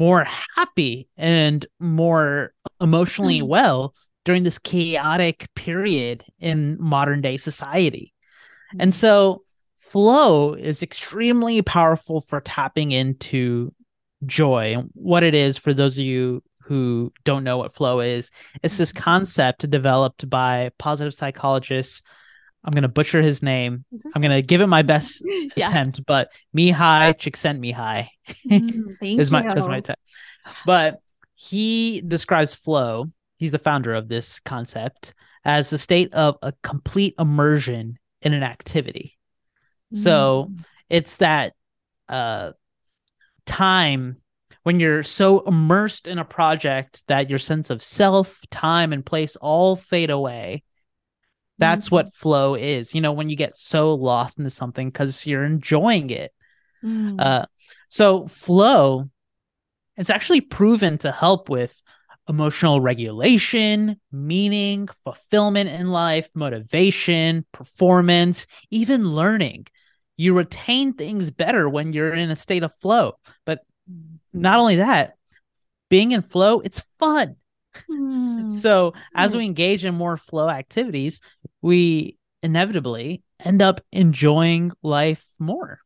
[0.00, 0.24] more
[0.56, 3.48] happy and more emotionally Mm.
[3.48, 3.94] well
[4.24, 8.14] during this chaotic period in modern day society.
[8.78, 9.42] And so
[9.96, 13.72] flow is extremely powerful for tapping into
[14.26, 14.74] joy.
[14.76, 18.30] And what it is for those of you who don't know what flow is,
[18.62, 22.02] it's this concept developed by positive psychologists.
[22.62, 23.86] I'm going to butcher his name.
[24.14, 25.24] I'm going to give it my best
[25.56, 28.08] yeah attempt, but Mihai Csikszentmihalyi
[28.46, 30.02] Mm, is my you is my attempt.
[30.66, 31.00] But
[31.36, 33.12] he describes flow.
[33.38, 38.42] He's the founder of this concept as the state of a complete immersion in an
[38.42, 39.15] activity.
[39.92, 40.64] So Mm.
[40.88, 41.54] it's that
[42.08, 42.52] uh
[43.44, 44.16] time
[44.62, 49.36] when you're so immersed in a project that your sense of self, time, and place
[49.36, 50.64] all fade away.
[51.58, 51.92] That's Mhm.
[51.92, 52.94] what flow is.
[52.94, 56.32] You know, when you get so lost into something because you're enjoying it.
[56.84, 57.20] Mm.
[57.20, 57.46] Uh,
[57.88, 59.08] so flow
[59.96, 61.80] is actually proven to help with
[62.28, 69.66] emotional regulation, meaning, fulfillment in life, motivation, performance, even learning.
[70.16, 73.18] You retain things better when you're in a state of flow.
[73.44, 73.60] But
[74.32, 75.14] not only that,
[75.88, 77.36] being in flow, it's fun.
[77.90, 78.50] Mm.
[78.50, 79.38] So as Mm.
[79.38, 81.20] we engage in more flow activities,
[81.62, 85.80] we inevitably end up enjoying life more.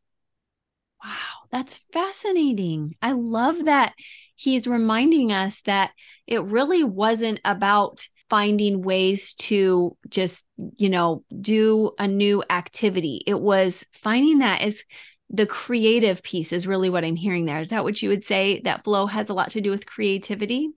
[1.03, 2.95] Wow, that's fascinating.
[3.01, 3.93] I love that
[4.41, 5.91] he's reminding us that
[6.25, 10.43] it really wasn't about finding ways to just,
[10.77, 13.21] you know, do a new activity.
[13.27, 14.83] It was finding that as
[15.29, 17.59] the creative piece is really what I'm hearing there.
[17.59, 20.69] Is that what you would say that flow has a lot to do with creativity?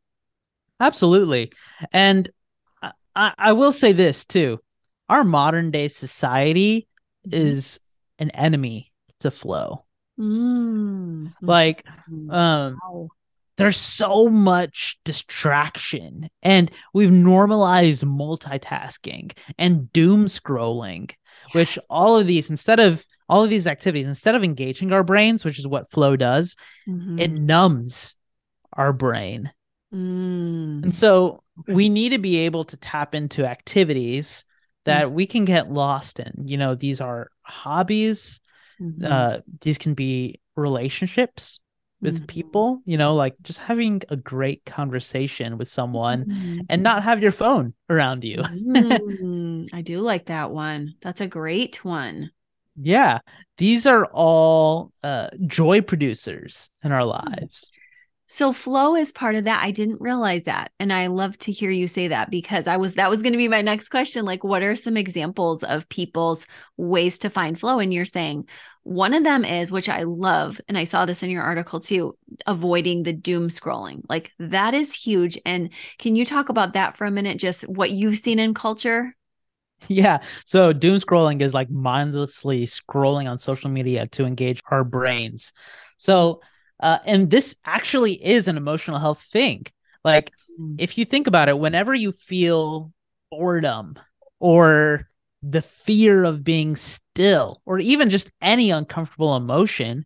[0.79, 1.50] Absolutely.
[1.90, 2.29] And
[3.16, 4.59] I- I, will say this too.
[5.09, 6.87] Our modern day society
[7.24, 7.81] is
[8.18, 9.87] an enemy to flow.
[10.18, 11.33] Mm.
[11.40, 12.31] Like, Mm.
[12.31, 13.09] um, Wow.
[13.57, 21.12] There's so much distraction and we've normalized multitasking and doom scrolling,
[21.53, 25.45] which all of these, instead of all of these activities, instead of engaging our brains,
[25.45, 27.21] which is what flow does, Mhm.
[27.21, 28.17] it numbs
[28.73, 29.53] our brain.
[29.95, 30.83] Mm.
[30.83, 34.45] And so we need to be able to tap into activities
[34.85, 36.47] that we can get lost in.
[36.47, 38.40] You know, these are hobbies,
[38.81, 39.05] Mhm.
[39.05, 41.61] uh, these can be relationships
[42.05, 42.27] with Mhm.
[42.29, 46.67] people, you know, like just having a great conversation with someone Mhm.
[46.69, 48.43] and not have your phone around you.
[48.43, 50.95] Mm, I do like that one.
[51.03, 52.31] That's a great one.
[52.77, 53.21] yeah,
[53.59, 57.73] these are all uh, joy producers in our lives.
[58.27, 59.62] So flow is part of that.
[59.62, 60.73] I didn't realize that.
[60.81, 63.38] And I love to hear you say that because I was that was going to
[63.38, 67.79] be my next question like what are some examples of people's ways to find flow
[67.79, 68.49] and you're saying
[68.85, 72.16] one of them is which I love and I saw this in your article too,
[72.47, 74.03] avoiding the doom scrolling.
[74.09, 77.90] Like that is huge and can you talk about that for a minute just what
[77.90, 79.16] you've seen in culture?
[79.88, 80.23] Yeah.
[80.47, 85.53] So doom scrolling is like mindlessly scrolling on social media to engage our brains.
[85.99, 86.40] So
[86.81, 89.66] uh, and this actually is an emotional health thing.
[90.05, 90.77] Like, mm.
[90.79, 92.92] if you think about it, whenever you feel
[93.31, 93.99] boredom
[94.38, 95.09] or
[95.50, 100.04] the fear of being still, or even just any uncomfortable emotion,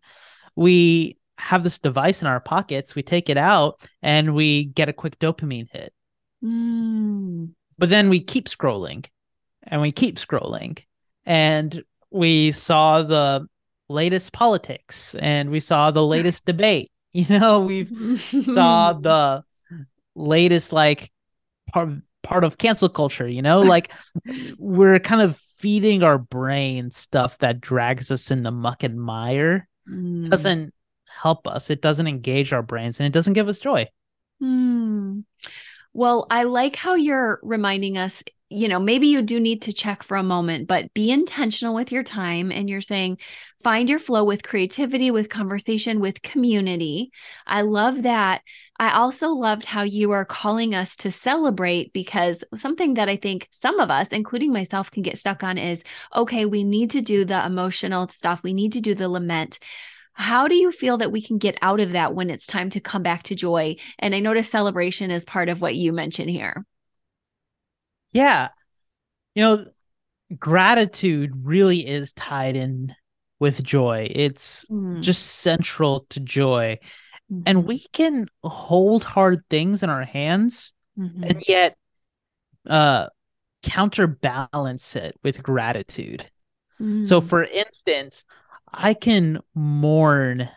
[0.56, 4.92] we have this device in our pockets, we take it out, and we get a
[4.92, 5.92] quick dopamine hit.
[6.44, 7.50] Mm.
[7.78, 9.06] But then we keep scrolling
[9.62, 10.82] and we keep scrolling.
[11.24, 13.46] And we saw the
[13.88, 16.90] latest politics and we saw the latest debate.
[17.12, 17.84] You know, we
[18.44, 19.44] saw the
[20.14, 21.10] latest like
[21.72, 21.90] part
[22.28, 23.90] part of cancel culture, you know, like
[24.58, 29.66] we're kind of feeding our brain stuff that drags us in the muck and mire.
[29.90, 30.28] Mm.
[30.28, 30.74] Doesn't
[31.08, 31.70] help us.
[31.70, 33.88] It doesn't engage our brains and it doesn't give us joy.
[34.42, 35.24] Mm.
[35.94, 40.02] Well, I like how you're reminding us you know, maybe you do need to check
[40.02, 42.50] for a moment, but be intentional with your time.
[42.50, 43.18] And you're saying,
[43.62, 47.10] find your flow with creativity, with conversation, with community.
[47.46, 48.40] I love that.
[48.80, 53.48] I also loved how you are calling us to celebrate because something that I think
[53.50, 55.82] some of us, including myself, can get stuck on is
[56.14, 59.58] okay, we need to do the emotional stuff, we need to do the lament.
[60.14, 62.80] How do you feel that we can get out of that when it's time to
[62.80, 63.76] come back to joy?
[63.98, 66.64] And I notice celebration is part of what you mentioned here.
[68.12, 68.48] Yeah.
[69.34, 69.66] You know,
[70.38, 72.94] gratitude really is tied in
[73.40, 74.08] with joy.
[74.10, 75.00] It's mm.
[75.00, 76.78] just central to joy.
[77.32, 77.42] Mm-hmm.
[77.46, 81.24] And we can hold hard things in our hands mm-hmm.
[81.24, 81.76] and yet
[82.68, 83.08] uh
[83.62, 86.28] counterbalance it with gratitude.
[86.80, 87.04] Mm.
[87.04, 88.24] So for instance,
[88.72, 90.48] I can mourn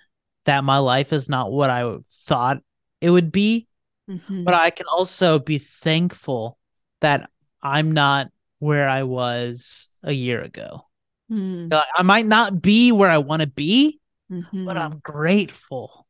[0.46, 2.58] that my life is not what I thought
[3.00, 3.68] it would be,
[4.10, 4.44] mm-hmm.
[4.44, 6.58] but I can also be thankful
[7.02, 7.30] that
[7.64, 8.28] I'm not
[8.60, 10.86] where I was a year ago.
[11.32, 11.82] Mm.
[11.96, 14.00] I might not be where I want to be,
[14.32, 14.66] mm-hmm.
[14.66, 16.06] but I'm grateful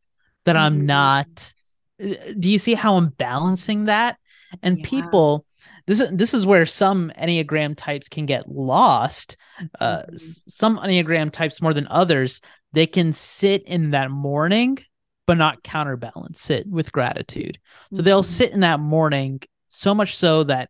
[0.45, 0.65] that mm-hmm.
[0.65, 1.53] I'm not.
[2.01, 4.17] Uh, do you see how I'm balancing that?
[4.63, 4.85] And yeah.
[4.85, 5.45] people,
[5.85, 9.37] this is this is where some Enneagram types can get lost.
[9.79, 10.15] Uh, mm-hmm.
[10.15, 12.41] Some Enneagram types more than others,
[12.73, 14.79] they can sit in that mourning,
[15.27, 17.59] but not counterbalance it with gratitude.
[17.93, 18.25] So they'll mm-hmm.
[18.25, 20.69] sit in that mourning so much so that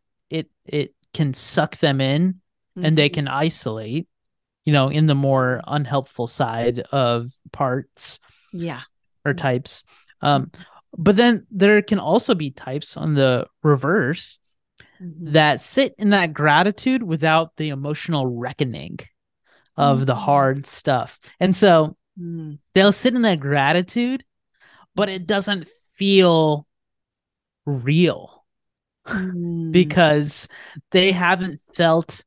[0.71, 2.85] it can suck them in mm-hmm.
[2.85, 3.25] and they mm-hmm.
[3.25, 4.07] can isolate
[4.65, 8.19] you know in the more unhelpful side of parts
[8.53, 8.81] yeah
[9.25, 9.83] or types
[10.21, 10.61] um mm-hmm.
[10.97, 14.39] but then there can also be types on the reverse
[15.01, 15.33] mm-hmm.
[15.33, 18.97] that sit in that gratitude without the emotional reckoning
[19.77, 20.05] of mm-hmm.
[20.05, 22.57] the hard stuff and so mm.
[22.73, 24.23] they'll sit in that gratitude
[24.95, 26.67] but it doesn't feel
[27.65, 28.40] real
[29.07, 29.71] mm.
[29.71, 30.47] because
[30.91, 32.23] they haven't felt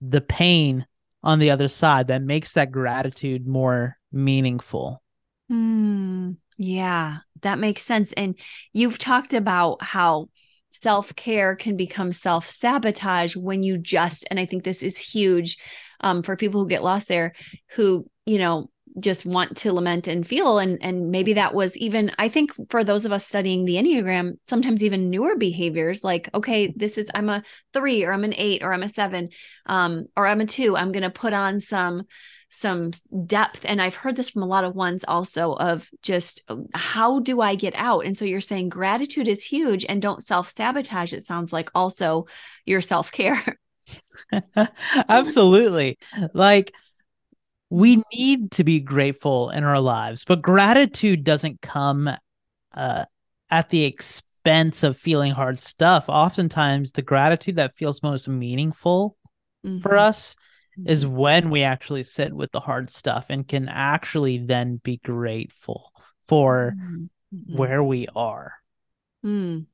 [0.00, 0.86] the pain
[1.22, 5.02] on the other side that makes that gratitude more meaningful.
[5.50, 8.12] Mm, yeah, that makes sense.
[8.12, 8.38] And
[8.72, 10.28] you've talked about how
[10.70, 15.56] self care can become self sabotage when you just, and I think this is huge
[16.00, 17.34] um, for people who get lost there,
[17.70, 22.10] who, you know, just want to lament and feel and and maybe that was even
[22.18, 26.72] i think for those of us studying the enneagram sometimes even newer behaviors like okay
[26.76, 29.28] this is i'm a 3 or i'm an 8 or i'm a 7
[29.66, 32.04] um or i'm a 2 i'm going to put on some
[32.50, 32.92] some
[33.26, 33.66] depth.
[33.66, 37.54] And i've heard this from a lot of ones also of just how do i
[37.54, 38.06] get out?
[38.06, 42.24] And so you're saying gratitude is huge and don't self sabotage it sounds like also
[42.64, 43.44] your self care
[45.08, 45.98] absolutely.
[46.32, 46.72] Like
[47.70, 52.10] we need to be grateful in our lives, but gratitude doesn't come
[52.74, 53.04] uh,
[53.50, 56.06] at the expense of feeling hard stuff.
[56.08, 59.16] Oftentimes, the gratitude that feels most meaningful
[59.64, 59.78] mm-hmm.
[59.78, 60.36] for us
[60.78, 60.88] mm-hmm.
[60.88, 65.92] is when we actually sit with the hard stuff and can actually then be grateful
[66.26, 67.56] for mm-hmm.
[67.56, 68.54] where we are.
[69.24, 69.66] Mm.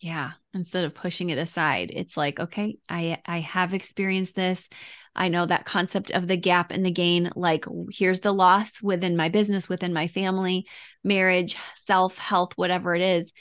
[0.00, 4.68] Yeah, instead of pushing it aside, it's like, okay, I I have experienced this.
[5.16, 9.16] I know that concept of the gap and the gain, like here's the loss within
[9.16, 10.66] my business, within my family,
[11.02, 13.32] marriage, self, health, whatever it is.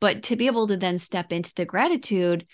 [0.00, 2.46] But to be able to then step into the gratitude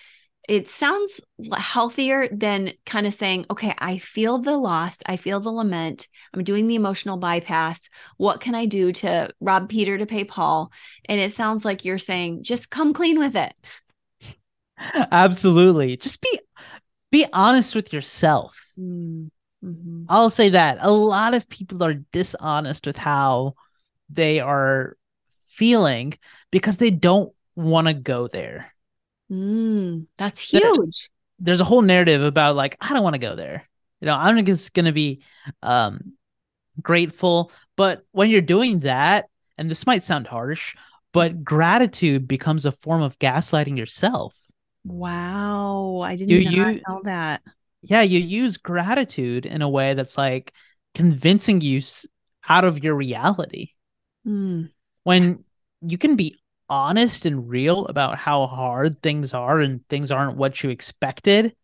[0.49, 1.21] it sounds
[1.57, 6.45] healthier than kind of saying, okay, I feel the loss, I feel the lament, I'm
[6.45, 7.89] doing the emotional bypass.
[8.17, 10.71] What can I do to rob Peter to pay Paul?
[11.07, 13.55] And it sounds like you're saying, just come clean with it.
[15.11, 15.97] Absolutely.
[15.97, 16.41] Just be
[17.11, 18.61] be honest with yourself.
[18.79, 20.05] Mm-hmm.
[20.09, 20.79] I'll say that.
[20.81, 23.55] A lot of people are dishonest with how
[24.11, 24.97] they are
[25.47, 26.19] feeling
[26.51, 28.74] because they don't want to go there.
[29.35, 31.11] Mm, that's huge.
[31.41, 33.69] there's a whole narrative about like I don't want to go there.
[34.01, 35.23] You know, I'm just gonna be
[35.63, 36.13] um
[36.81, 37.51] grateful.
[37.77, 39.27] But when you're doing that,
[39.59, 40.77] and this might sound harsh,
[41.13, 44.35] but gratitude becomes a form of gaslighting yourself.
[44.85, 47.43] Wow, I didn't you, you, know that.
[47.83, 50.53] Yeah, you use gratitude in a way that's like
[50.95, 51.81] convincing you
[52.49, 53.71] out of your reality.
[54.27, 54.71] Mm.
[55.03, 55.45] When
[55.81, 56.39] you can be
[56.69, 61.55] honest and real about how hard things are and things aren't what you expected.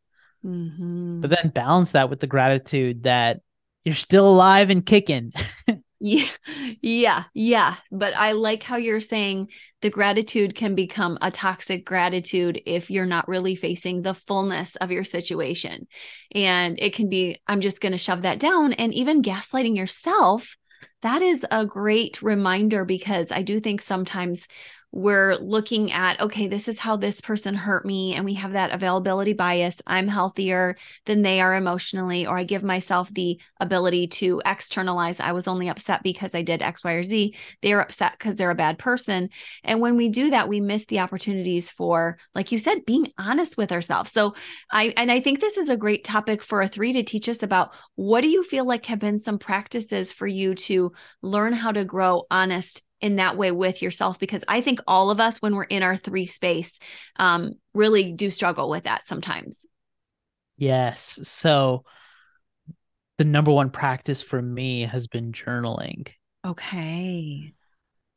[0.44, 1.20] Mm-hmm.
[1.20, 3.40] But then balance that with the gratitude that
[3.84, 5.32] you're still alive and kicking.
[6.00, 6.28] yeah.
[6.80, 7.24] Yeah.
[7.34, 7.76] Yeah.
[7.90, 9.48] But I like how you're saying
[9.82, 14.90] the gratitude can become a toxic gratitude if you're not really facing the fullness of
[14.90, 15.86] your situation.
[16.34, 18.72] And it can be, I'm just going to shove that down.
[18.74, 20.56] And even gaslighting yourself
[21.02, 24.46] that is a great reminder because I do think sometimes
[24.92, 28.72] we're looking at okay this is how this person hurt me and we have that
[28.72, 30.76] availability bias i'm healthier
[31.06, 35.68] than they are emotionally or i give myself the ability to externalize i was only
[35.68, 37.36] upset because i did x y or z.
[37.62, 39.28] They're upset because they're a bad person.
[39.64, 43.56] And when we do that we miss the opportunities for like you said being honest
[43.56, 44.12] with ourselves.
[44.12, 44.34] So
[44.70, 47.42] i and i think this is a great topic for a three to teach us
[47.42, 51.72] about what do you feel like have been some practices for you to learn how
[51.72, 55.54] to grow honest in that way with yourself because I think all of us, when
[55.54, 56.78] we're in our three space,
[57.16, 59.64] um, really do struggle with that sometimes.
[60.56, 61.18] Yes.
[61.22, 61.84] So
[63.18, 66.08] the number one practice for me has been journaling.
[66.46, 67.52] Okay.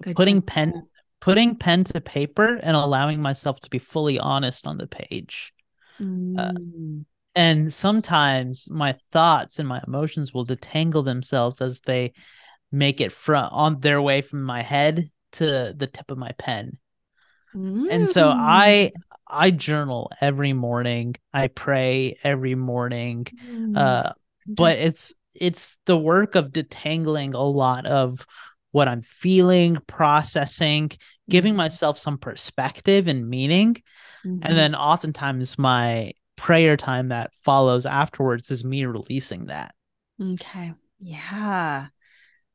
[0.01, 0.47] Good putting job.
[0.47, 0.87] pen
[1.21, 5.53] putting pen to paper and allowing myself to be fully honest on the page.
[5.99, 6.37] Mm.
[6.37, 7.03] Uh,
[7.35, 12.11] and sometimes my thoughts and my emotions will detangle themselves as they
[12.73, 16.77] make it from on their way from my head to the tip of my pen.
[17.55, 17.87] Mm.
[17.89, 19.01] And so I mm.
[19.27, 21.15] I journal every morning.
[21.33, 23.25] I pray every morning.
[23.47, 23.77] Mm.
[23.77, 24.13] Uh
[24.45, 28.25] but it's it's the work of detangling a lot of
[28.71, 30.91] what I'm feeling, processing,
[31.29, 31.57] giving mm-hmm.
[31.57, 33.75] myself some perspective and meaning.
[34.25, 34.39] Mm-hmm.
[34.41, 39.75] And then oftentimes my prayer time that follows afterwards is me releasing that.
[40.21, 40.73] Okay.
[40.99, 41.87] Yeah.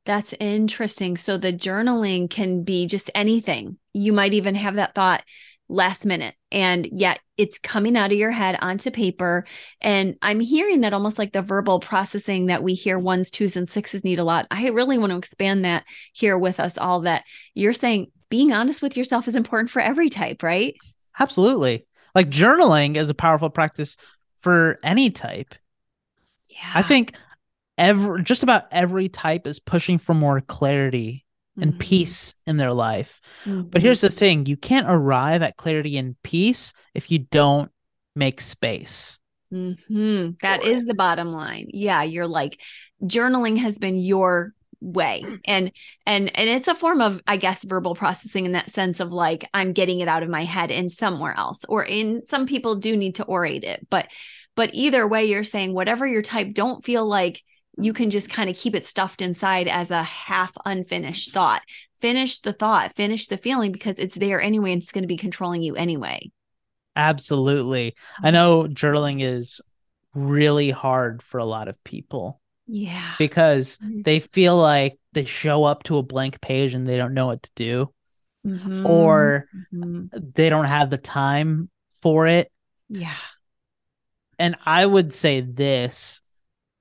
[0.09, 1.19] That's interesting.
[1.19, 3.77] So the journaling can be just anything.
[3.93, 5.23] You might even have that thought
[5.69, 9.45] last minute and yet it's coming out of your head onto paper.
[9.83, 13.69] And i'm hearing that almost like the verbal processing that we hear ones twos and
[13.69, 14.47] sixes need a lot.
[14.51, 15.85] I really want to expand that
[16.15, 20.09] here with us all that you're saying being honest with yourself is important for every
[20.09, 20.75] type right?
[21.21, 21.85] Absolutely.
[22.15, 23.99] Like journaling is a powerful practice
[24.41, 25.55] for any type.
[26.49, 26.73] Yeah.
[26.77, 27.13] i think
[27.79, 31.25] every just about every type is pushing for more clarity
[31.61, 31.79] and mm-hmm.
[31.79, 33.21] peace in their life.
[33.45, 33.69] Mm-hmm.
[33.69, 37.71] But here's the thing, you can't arrive at clarity and peace if you don't
[38.15, 39.21] make space.
[39.53, 40.33] Mm-hmm.
[40.43, 41.69] That is the bottom line.
[41.73, 42.61] Yeah, you're like
[43.03, 45.73] journaling has been your way and
[46.07, 49.49] and and it's a form of i guess verbal processing in that sense of like
[49.53, 52.97] i'm getting it out of my head in somewhere else or in some people do
[52.97, 54.07] need to orate it but
[54.55, 57.43] but either way you're saying whatever your type don't feel like
[57.81, 61.63] you can just kind of keep it stuffed inside as a half unfinished thought.
[62.01, 65.17] Finish the thought, finish the feeling because it's there anyway and it's going to be
[65.17, 66.31] controlling you anyway.
[66.97, 67.95] Absolutely.
[68.23, 69.61] I know journaling is
[70.15, 72.41] really hard for a lot of people.
[72.67, 73.15] Yeah.
[73.19, 74.03] Because mm-hmm.
[74.03, 77.43] they feel like they show up to a blank page and they don't know what
[77.45, 77.93] to do.
[78.47, 78.87] Mm-hmm.
[78.87, 80.07] Or mm-hmm.
[80.35, 81.71] they don't have the time
[82.03, 82.51] for it.
[82.89, 83.15] Yeah.
[84.39, 86.21] And I would say this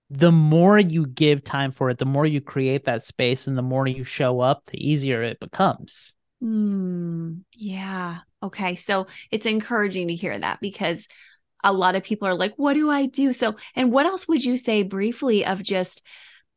[0.10, 3.62] the more you give time for it, the more you create that space and the
[3.62, 6.16] more you show up, the easier it becomes.
[6.42, 8.20] Mm, yeah.
[8.42, 8.76] Okay.
[8.76, 11.08] So it's encouraging to hear that because
[11.64, 13.34] a lot of people are like, what do I do?
[13.34, 16.04] So, and what else would you say briefly of just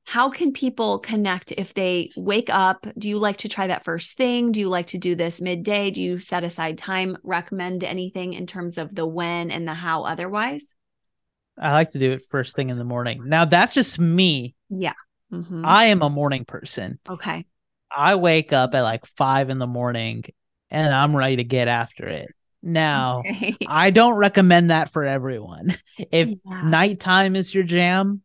[0.05, 2.87] how can people connect if they wake up?
[2.99, 4.53] Do you like to try that first thing?
[4.53, 5.91] Do you like to do this midday?
[5.91, 7.17] Do you set aside time?
[7.23, 10.75] Recommend anything in terms of the when and the how otherwise?
[11.61, 13.23] I like to do it first thing in the morning.
[13.29, 14.55] Now that's just me.
[14.69, 14.95] Yeah.
[15.33, 15.65] Mm-hmm.
[15.65, 16.99] I am a morning person.
[17.09, 17.45] Okay.
[17.95, 20.25] I wake up at like five in the morning
[20.71, 22.29] and I'm ready to get after it.
[22.63, 23.57] Now, Okay.
[23.69, 25.75] I don't recommend that for everyone.
[25.99, 26.63] If Yeah.
[26.63, 28.23] nighttime is your jam,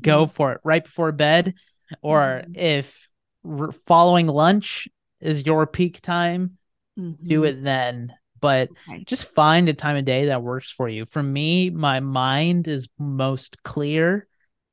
[0.00, 0.30] go Mhm.
[0.32, 1.54] for it right before bed.
[2.02, 2.56] Or Mhm.
[2.56, 3.08] if
[3.48, 4.88] r- following lunch
[5.20, 6.58] is your peak time,
[6.96, 7.48] do Mhm.
[7.48, 8.12] it then.
[8.40, 9.04] But Okay.
[9.04, 11.06] just find a time of day that works for you.
[11.06, 14.26] For me, my mind is most clear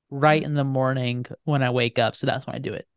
[0.10, 0.52] right mm-hmm.
[0.52, 2.16] in the morning when I wake up.
[2.16, 2.88] So that's when I do it.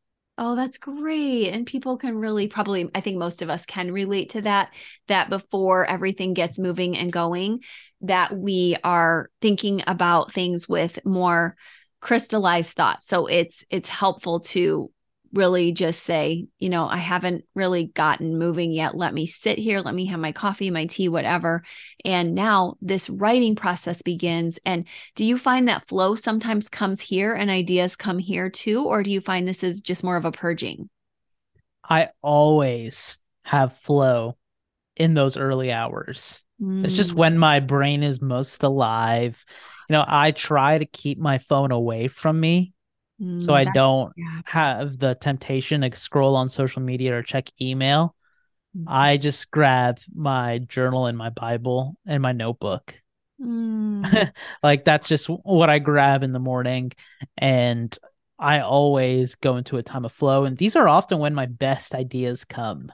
[0.40, 1.48] Oh, that's great.
[1.48, 4.72] And people can really probably, I think most of us can relate to that,
[5.08, 7.60] that before everything gets moving and going,
[8.02, 11.56] that we are thinking about things with more
[12.00, 13.08] crystallized thoughts.
[13.08, 14.92] So it's it's helpful to
[15.32, 18.96] really just say, you know, I haven't really gotten moving yet.
[18.96, 21.62] Let me sit here, let me have my coffee, my tea, whatever.
[22.04, 24.58] And now this writing process begins.
[24.64, 28.84] And do you find that flow sometimes comes here and ideas come here too?
[28.84, 30.88] Or do you find this is just more of a purging?
[31.88, 34.36] I always have flow
[34.96, 36.44] in those early hours.
[36.82, 39.44] It's just Mm, when my brain is most alive.
[39.88, 42.72] You know, I try to keep my phone away from me
[43.36, 44.42] so mm, I don't yeah.
[44.44, 48.14] have the temptation to scroll on social media or check email.
[48.74, 48.86] Mhm.
[48.86, 52.94] I just grab my journal and my Bible and my notebook.
[53.40, 54.28] Mm,
[54.62, 56.92] like that's just what I grab in the morning
[57.36, 57.96] and
[58.38, 61.94] I always go into a time of flow and these are often when my best
[61.94, 62.92] ideas come.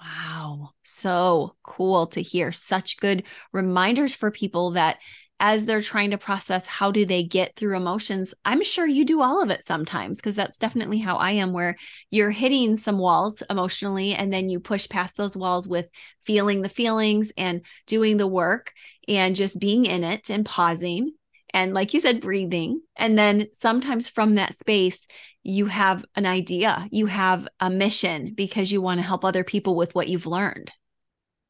[0.00, 0.70] wow.
[0.82, 2.52] So cool to hear.
[2.52, 4.98] Such good reminders for people that
[5.40, 9.22] as they're trying to process how do they get through emotions, I'm sure you do
[9.22, 11.76] all of it sometimes because that's definitely how I am, where
[12.10, 16.68] you're hitting some walls emotionally and then you push past those walls with feeling the
[16.68, 18.72] feelings and doing the work
[19.08, 21.14] and just being in it and pausing.
[21.54, 22.82] And like you said, breathing.
[22.94, 25.06] And then sometimes from that space,
[25.42, 29.74] you have an idea, you have a mission because you want to help other people
[29.74, 30.70] with what you've learned.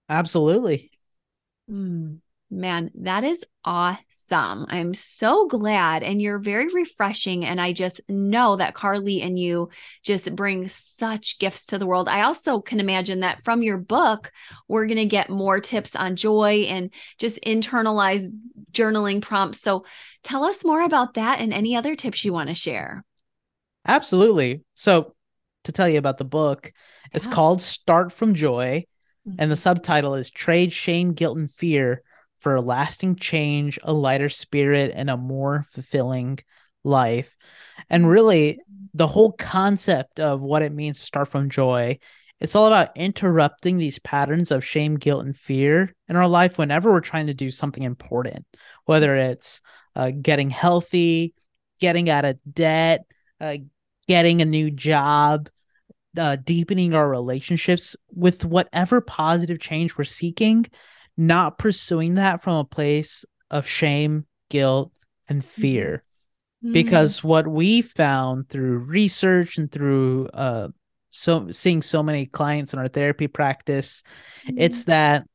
[0.08, 0.92] Absolutely.
[1.68, 2.20] Mm,
[2.50, 4.66] man, that is awesome.
[4.68, 6.02] I'm so glad.
[6.02, 7.44] And you're very refreshing.
[7.44, 9.70] And I just know that Carly and you
[10.02, 12.08] just bring such gifts to the world.
[12.08, 14.30] I also can imagine that from your book,
[14.68, 18.30] we're going to get more tips on joy and just internalized
[18.72, 19.60] journaling prompts.
[19.60, 19.84] So
[20.22, 23.04] tell us more about that and any other tips you want to share.
[23.86, 24.62] Absolutely.
[24.74, 25.14] So,
[25.64, 26.72] to tell you about the book,
[27.12, 27.32] it's Yeah.
[27.32, 28.86] called Start from Joy,
[29.38, 29.58] and the Mhm.
[29.58, 32.02] subtitle is Trade Shame, Guilt, and Fear
[32.40, 36.38] for a Lasting Change, a Lighter Spirit, and a More Fulfilling
[36.84, 37.36] Life.
[37.88, 38.58] And really,
[38.94, 41.98] the whole concept of what it means to start from joy,
[42.40, 46.90] it's all about interrupting these patterns of shame, guilt, and fear in our life whenever
[46.90, 48.46] we're trying to do something important,
[48.86, 49.60] whether it's
[49.94, 51.34] uh, getting healthy,
[51.80, 53.04] getting out of debt,
[53.40, 53.56] uh,
[54.08, 55.50] getting a new job,
[56.16, 60.66] uh, deepening our relationships with whatever positive change we're seeking,
[61.20, 64.90] not pursuing that from a place of shame, guilt,
[65.28, 66.02] and fear.
[66.64, 66.72] Mm.
[66.72, 70.68] Because what we found through research and through uh,
[71.10, 74.02] so seeing so many clients in our therapy practice,
[74.56, 75.26] it's that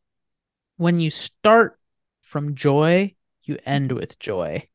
[0.78, 1.80] when you start
[2.22, 3.14] from joy,
[3.44, 4.68] you end with joy.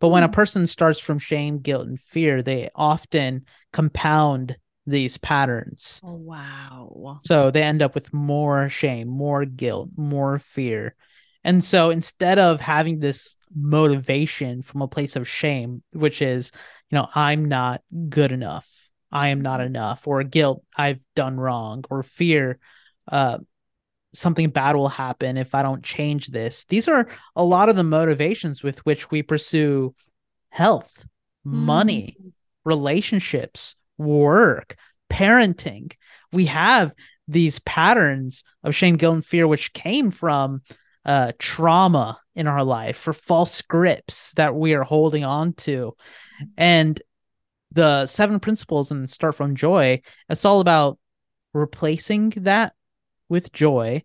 [0.00, 0.32] But when a Mm.
[0.32, 4.56] person starts from shame, guilt, and fear, they often compound
[4.86, 6.00] these patterns.
[6.04, 7.20] Oh, wow.
[7.24, 10.94] So they end up with more shame, more guilt, more fear.
[11.42, 16.50] And so instead of having this motivation from a place of shame, which is,
[16.90, 18.68] you know, I'm not good enough,
[19.12, 22.58] I am not enough, or guilt, I've done wrong, or fear,
[23.10, 23.38] uh,
[24.14, 26.64] something bad will happen if I don't change this.
[26.66, 29.94] These are a lot of the motivations with which we pursue
[30.48, 31.06] health,
[31.44, 32.16] money,
[32.64, 34.76] relationships, work,
[35.10, 35.92] parenting.
[36.32, 36.94] We have
[37.28, 40.62] these patterns of shame, guilt, and fear, which came from
[41.04, 45.94] uh, trauma in our life for false scripts that we are holding on to.
[46.56, 47.00] And
[47.72, 50.98] the seven principles and start from joy, it's all about
[51.52, 52.74] replacing that
[53.28, 54.02] with joy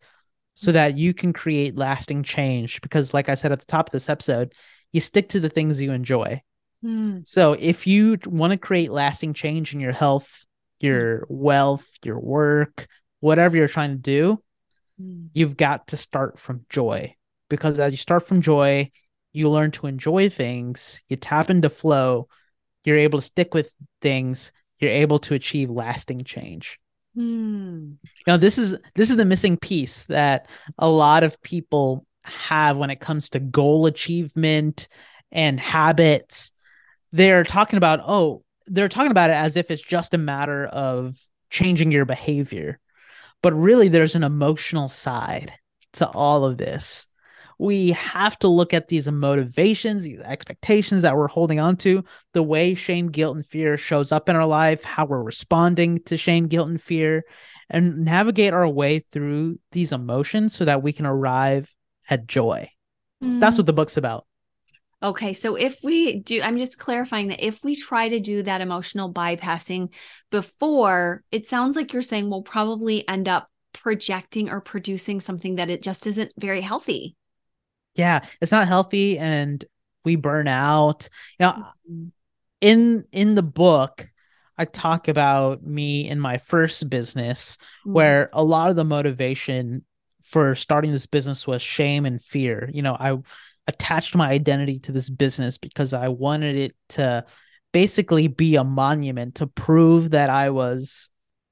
[0.53, 2.81] so that you can create lasting change.
[2.81, 4.53] Because, like I said at the top of this episode,
[4.91, 6.41] you stick to the things you enjoy.
[6.83, 7.27] Mm.
[7.27, 10.45] So if you want to create lasting change in your health,
[10.79, 12.87] your wealth, your work,
[13.19, 14.41] whatever you're trying to do,
[15.01, 15.29] Mm.
[15.33, 17.15] you've got to start from joy.
[17.49, 18.91] Because as you start from joy,
[19.31, 22.27] you learn to enjoy things, you tap into flow,
[22.83, 23.69] you're able to stick with
[24.01, 26.79] things, you're able to achieve lasting change.
[27.17, 27.95] Mm.
[28.27, 32.89] Know, this is this is the missing piece that a lot of people have when
[32.89, 34.87] it comes to goal achievement
[35.31, 36.51] and habits.
[37.11, 41.15] They're talking about, oh, they're talking about it as if it's just a matter of
[41.49, 42.79] changing your behavior.
[43.41, 45.53] But really there's an emotional side
[45.93, 47.07] to all of this.
[47.57, 52.43] We have to look at these motivations, these expectations that we're holding on to, the
[52.43, 56.47] way shame, guilt, and fear shows up in our life, how we're responding to shame,
[56.47, 57.25] guilt, and fear,
[57.69, 61.69] and navigate our way through these emotions so that we can arrive
[62.09, 62.69] at joy.
[63.21, 63.41] Mm.
[63.41, 64.25] That's what the book's about.
[65.01, 68.59] Okay, so if we do, I'm just clarifying that if we try to do that
[68.59, 69.89] emotional bypassing
[70.29, 75.69] before, it sounds like you're saying we'll probably end up projecting or producing something that
[75.69, 77.15] it just isn't very healthy.
[77.95, 79.63] Yeah, it's not healthy and
[80.03, 81.07] we burn out.
[81.39, 81.51] You know,
[81.89, 82.07] mm-hmm.
[82.59, 84.07] in in the book,
[84.57, 87.93] I talk about me in my first business mm-hmm.
[87.93, 89.85] where a lot of the motivation
[90.23, 92.69] for starting this business was shame and fear.
[92.73, 93.17] You know, I
[93.69, 97.25] attached my identity to this business because I wanted it to
[97.71, 101.09] basically be a monument to prove that I was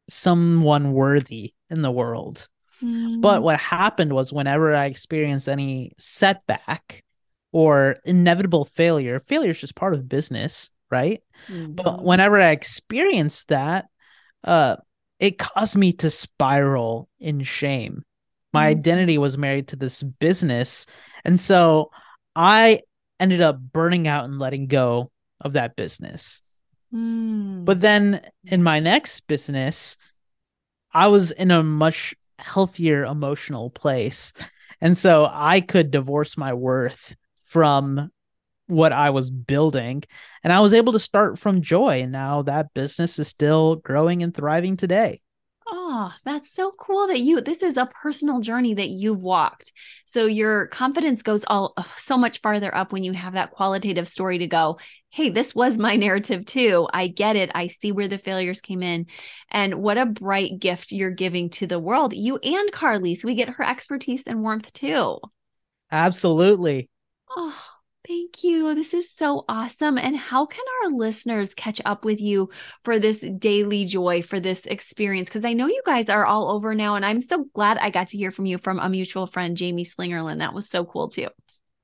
[0.10, 2.48] someone worthy in the world.
[2.84, 3.22] Mm.
[3.22, 7.04] But what happened was whenever I experienced any setback
[7.52, 11.22] or inevitable failure, failure is just part of business, right?
[11.48, 11.74] Mm-hmm.
[11.74, 13.86] But whenever I experienced that,
[14.44, 14.78] uh,
[15.20, 18.04] it caused me to spiral in shame.
[18.54, 18.80] My mm-hmm.
[18.80, 20.86] identity was married to this business.
[21.26, 21.92] And so
[22.38, 22.82] I
[23.20, 25.12] ended up burning out and letting go
[25.42, 26.62] of that business.
[26.94, 27.66] Mm.
[27.66, 30.20] But then in my next business,
[30.94, 34.34] I was in a much healthier emotional place.
[34.80, 38.12] And so I could divorce my worth from
[38.68, 40.04] what I was building.
[40.44, 42.04] And I was able to start from joy.
[42.04, 45.22] And now that business is still growing and thriving today.
[45.70, 49.74] Oh, that's so cool that you this is a personal journey that you've walked.
[50.06, 54.38] So your confidence goes all so much farther up when you have that qualitative story
[54.40, 56.88] to go, "Hey, this was my narrative too.
[56.94, 57.52] I get it.
[57.54, 59.08] I see where the failures came in."
[59.52, 62.14] And what a bright gift you're giving to the world.
[62.14, 65.20] You and Carly, so we get her expertise and warmth too.
[65.92, 66.90] Absolutely.
[67.30, 67.77] Oh,
[68.08, 68.74] Thank you.
[68.74, 69.98] This is so awesome.
[69.98, 72.50] And how can our listeners catch up with you
[72.84, 75.28] for this daily joy, for this experience?
[75.28, 76.96] Because I know you guys are all over now.
[76.96, 79.84] And I'm so glad I got to hear from you from a mutual friend, Jamie
[79.84, 80.40] Slingerland.
[80.40, 81.28] That was so cool too.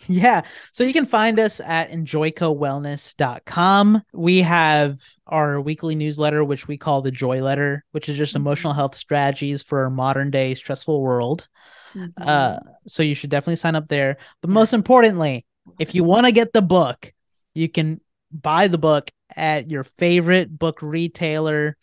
[0.10, 0.42] Yeah.
[0.74, 4.02] So you can find us at enjoycowellness.com.
[4.12, 8.42] We have our weekly newsletter, which we call the Joy Letter, which is just mm-hmm.
[8.42, 11.48] emotional health strategies for a modern day stressful world.
[11.96, 12.22] Mm-hmm.
[12.22, 14.18] Uh, so you should definitely sign up there.
[14.42, 15.46] But most importantly,
[15.80, 17.12] if you want to get the book,
[17.54, 18.02] you can
[18.32, 21.78] buy the book at your favorite book retailer,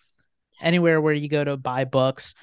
[0.60, 2.34] anywhere where you go to buy books.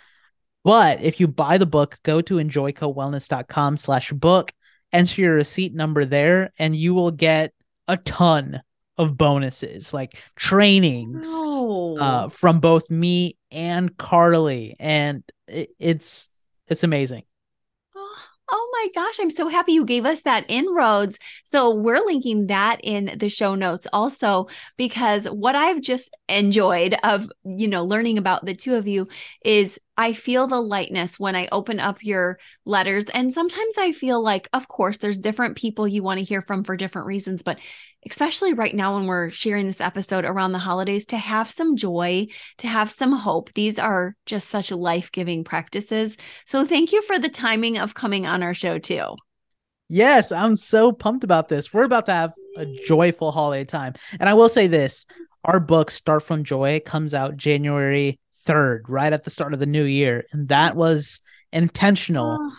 [0.63, 4.51] But if you buy the book, go to enjoycowellness.com slash book,
[4.91, 7.53] enter your receipt number there, and you will get
[7.87, 8.61] a ton
[8.97, 11.97] of bonuses like trainings oh.
[11.99, 14.75] uh, from both me and Carly.
[14.79, 16.27] And it, it's
[16.67, 17.23] it's amazing.
[18.77, 21.17] My gosh, I'm so happy you gave us that inroads.
[21.43, 27.27] So we're linking that in the show notes also because what I've just enjoyed of,
[27.43, 29.07] you know, learning about the two of you
[29.43, 33.05] is I feel the lightness when I open up your letters.
[33.05, 36.63] And sometimes I feel like, of course, there's different people you want to hear from
[36.63, 37.57] for different reasons, but
[38.07, 42.27] especially right now when we're sharing this episode around the holidays, to have some joy,
[42.59, 43.51] to have some hope.
[43.53, 46.15] These are just such life giving practices.
[46.45, 49.15] So thank you for the timing of coming on our show, too.
[49.89, 51.73] Yes, I'm so pumped about this.
[51.73, 53.93] We're about to have a joyful holiday time.
[54.19, 55.05] And I will say this
[55.43, 59.65] our book, Start From Joy, comes out January 3rd, right at the start of the
[59.65, 60.25] new year.
[60.31, 61.19] And that was
[61.51, 62.55] intentional oh.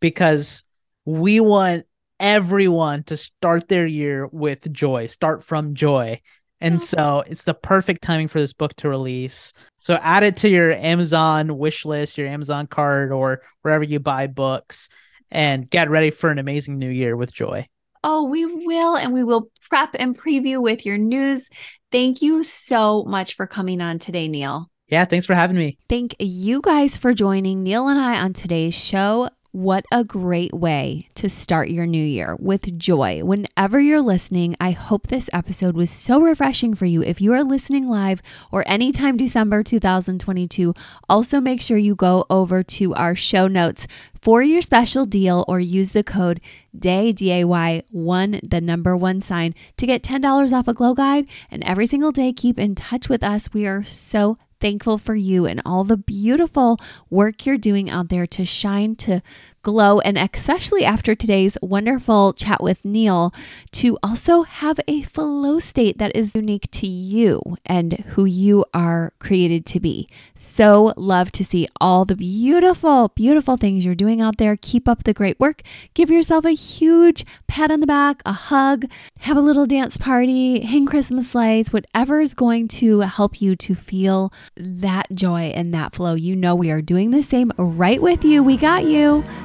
[0.00, 0.62] because
[1.04, 1.84] we want
[2.20, 6.20] everyone to start their year with joy, start from joy.
[6.60, 9.52] And so it's the perfect timing for this book to release.
[9.74, 14.28] So add it to your Amazon wish list, your Amazon card, or wherever you buy
[14.28, 14.88] books,
[15.32, 17.66] and get ready for an amazing new year with joy.
[18.04, 18.96] Oh, we will.
[18.96, 21.48] And we will prep and preview with your news.
[21.90, 24.70] Thank you so much for coming on today, Neil.
[24.88, 25.78] Yeah, thanks for having me.
[25.88, 29.30] Thank you guys for joining Neil and I on today's show.
[29.54, 33.22] What a great way to start your new year with joy.
[33.22, 37.02] Whenever you're listening, I hope this episode was so refreshing for you.
[37.02, 40.72] If you are listening live or anytime December 2022,
[41.06, 43.86] also make sure you go over to our show notes
[44.22, 46.40] for your special deal or use the code
[46.74, 51.26] DAY, D-A-Y, one, the number one sign to get $10 off a glow guide.
[51.50, 53.52] And every single day, keep in touch with us.
[53.52, 56.78] We are so thankful for you and all the beautiful
[57.10, 59.20] work you're doing out there to shine, to
[59.62, 63.32] glow, and especially after today's wonderful chat with Neil,
[63.72, 69.12] to also have a flow state that is unique to you and who you are
[69.18, 70.08] created to be.
[70.34, 74.56] So, love to see all the beautiful, beautiful things you're doing out there.
[74.60, 75.62] Keep up the great work.
[75.94, 78.86] Give yourself a huge pat on the back, a hug,
[79.20, 83.74] have a little dance party, hang Christmas lights, whatever is going to help you to
[83.74, 86.14] feel that joy and that flow.
[86.14, 88.42] You know, we are doing the same right with you.
[88.42, 89.24] We got you.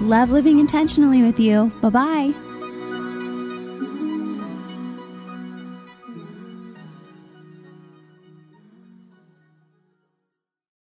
[0.00, 1.70] Love living intentionally with you.
[1.80, 2.34] Bye bye.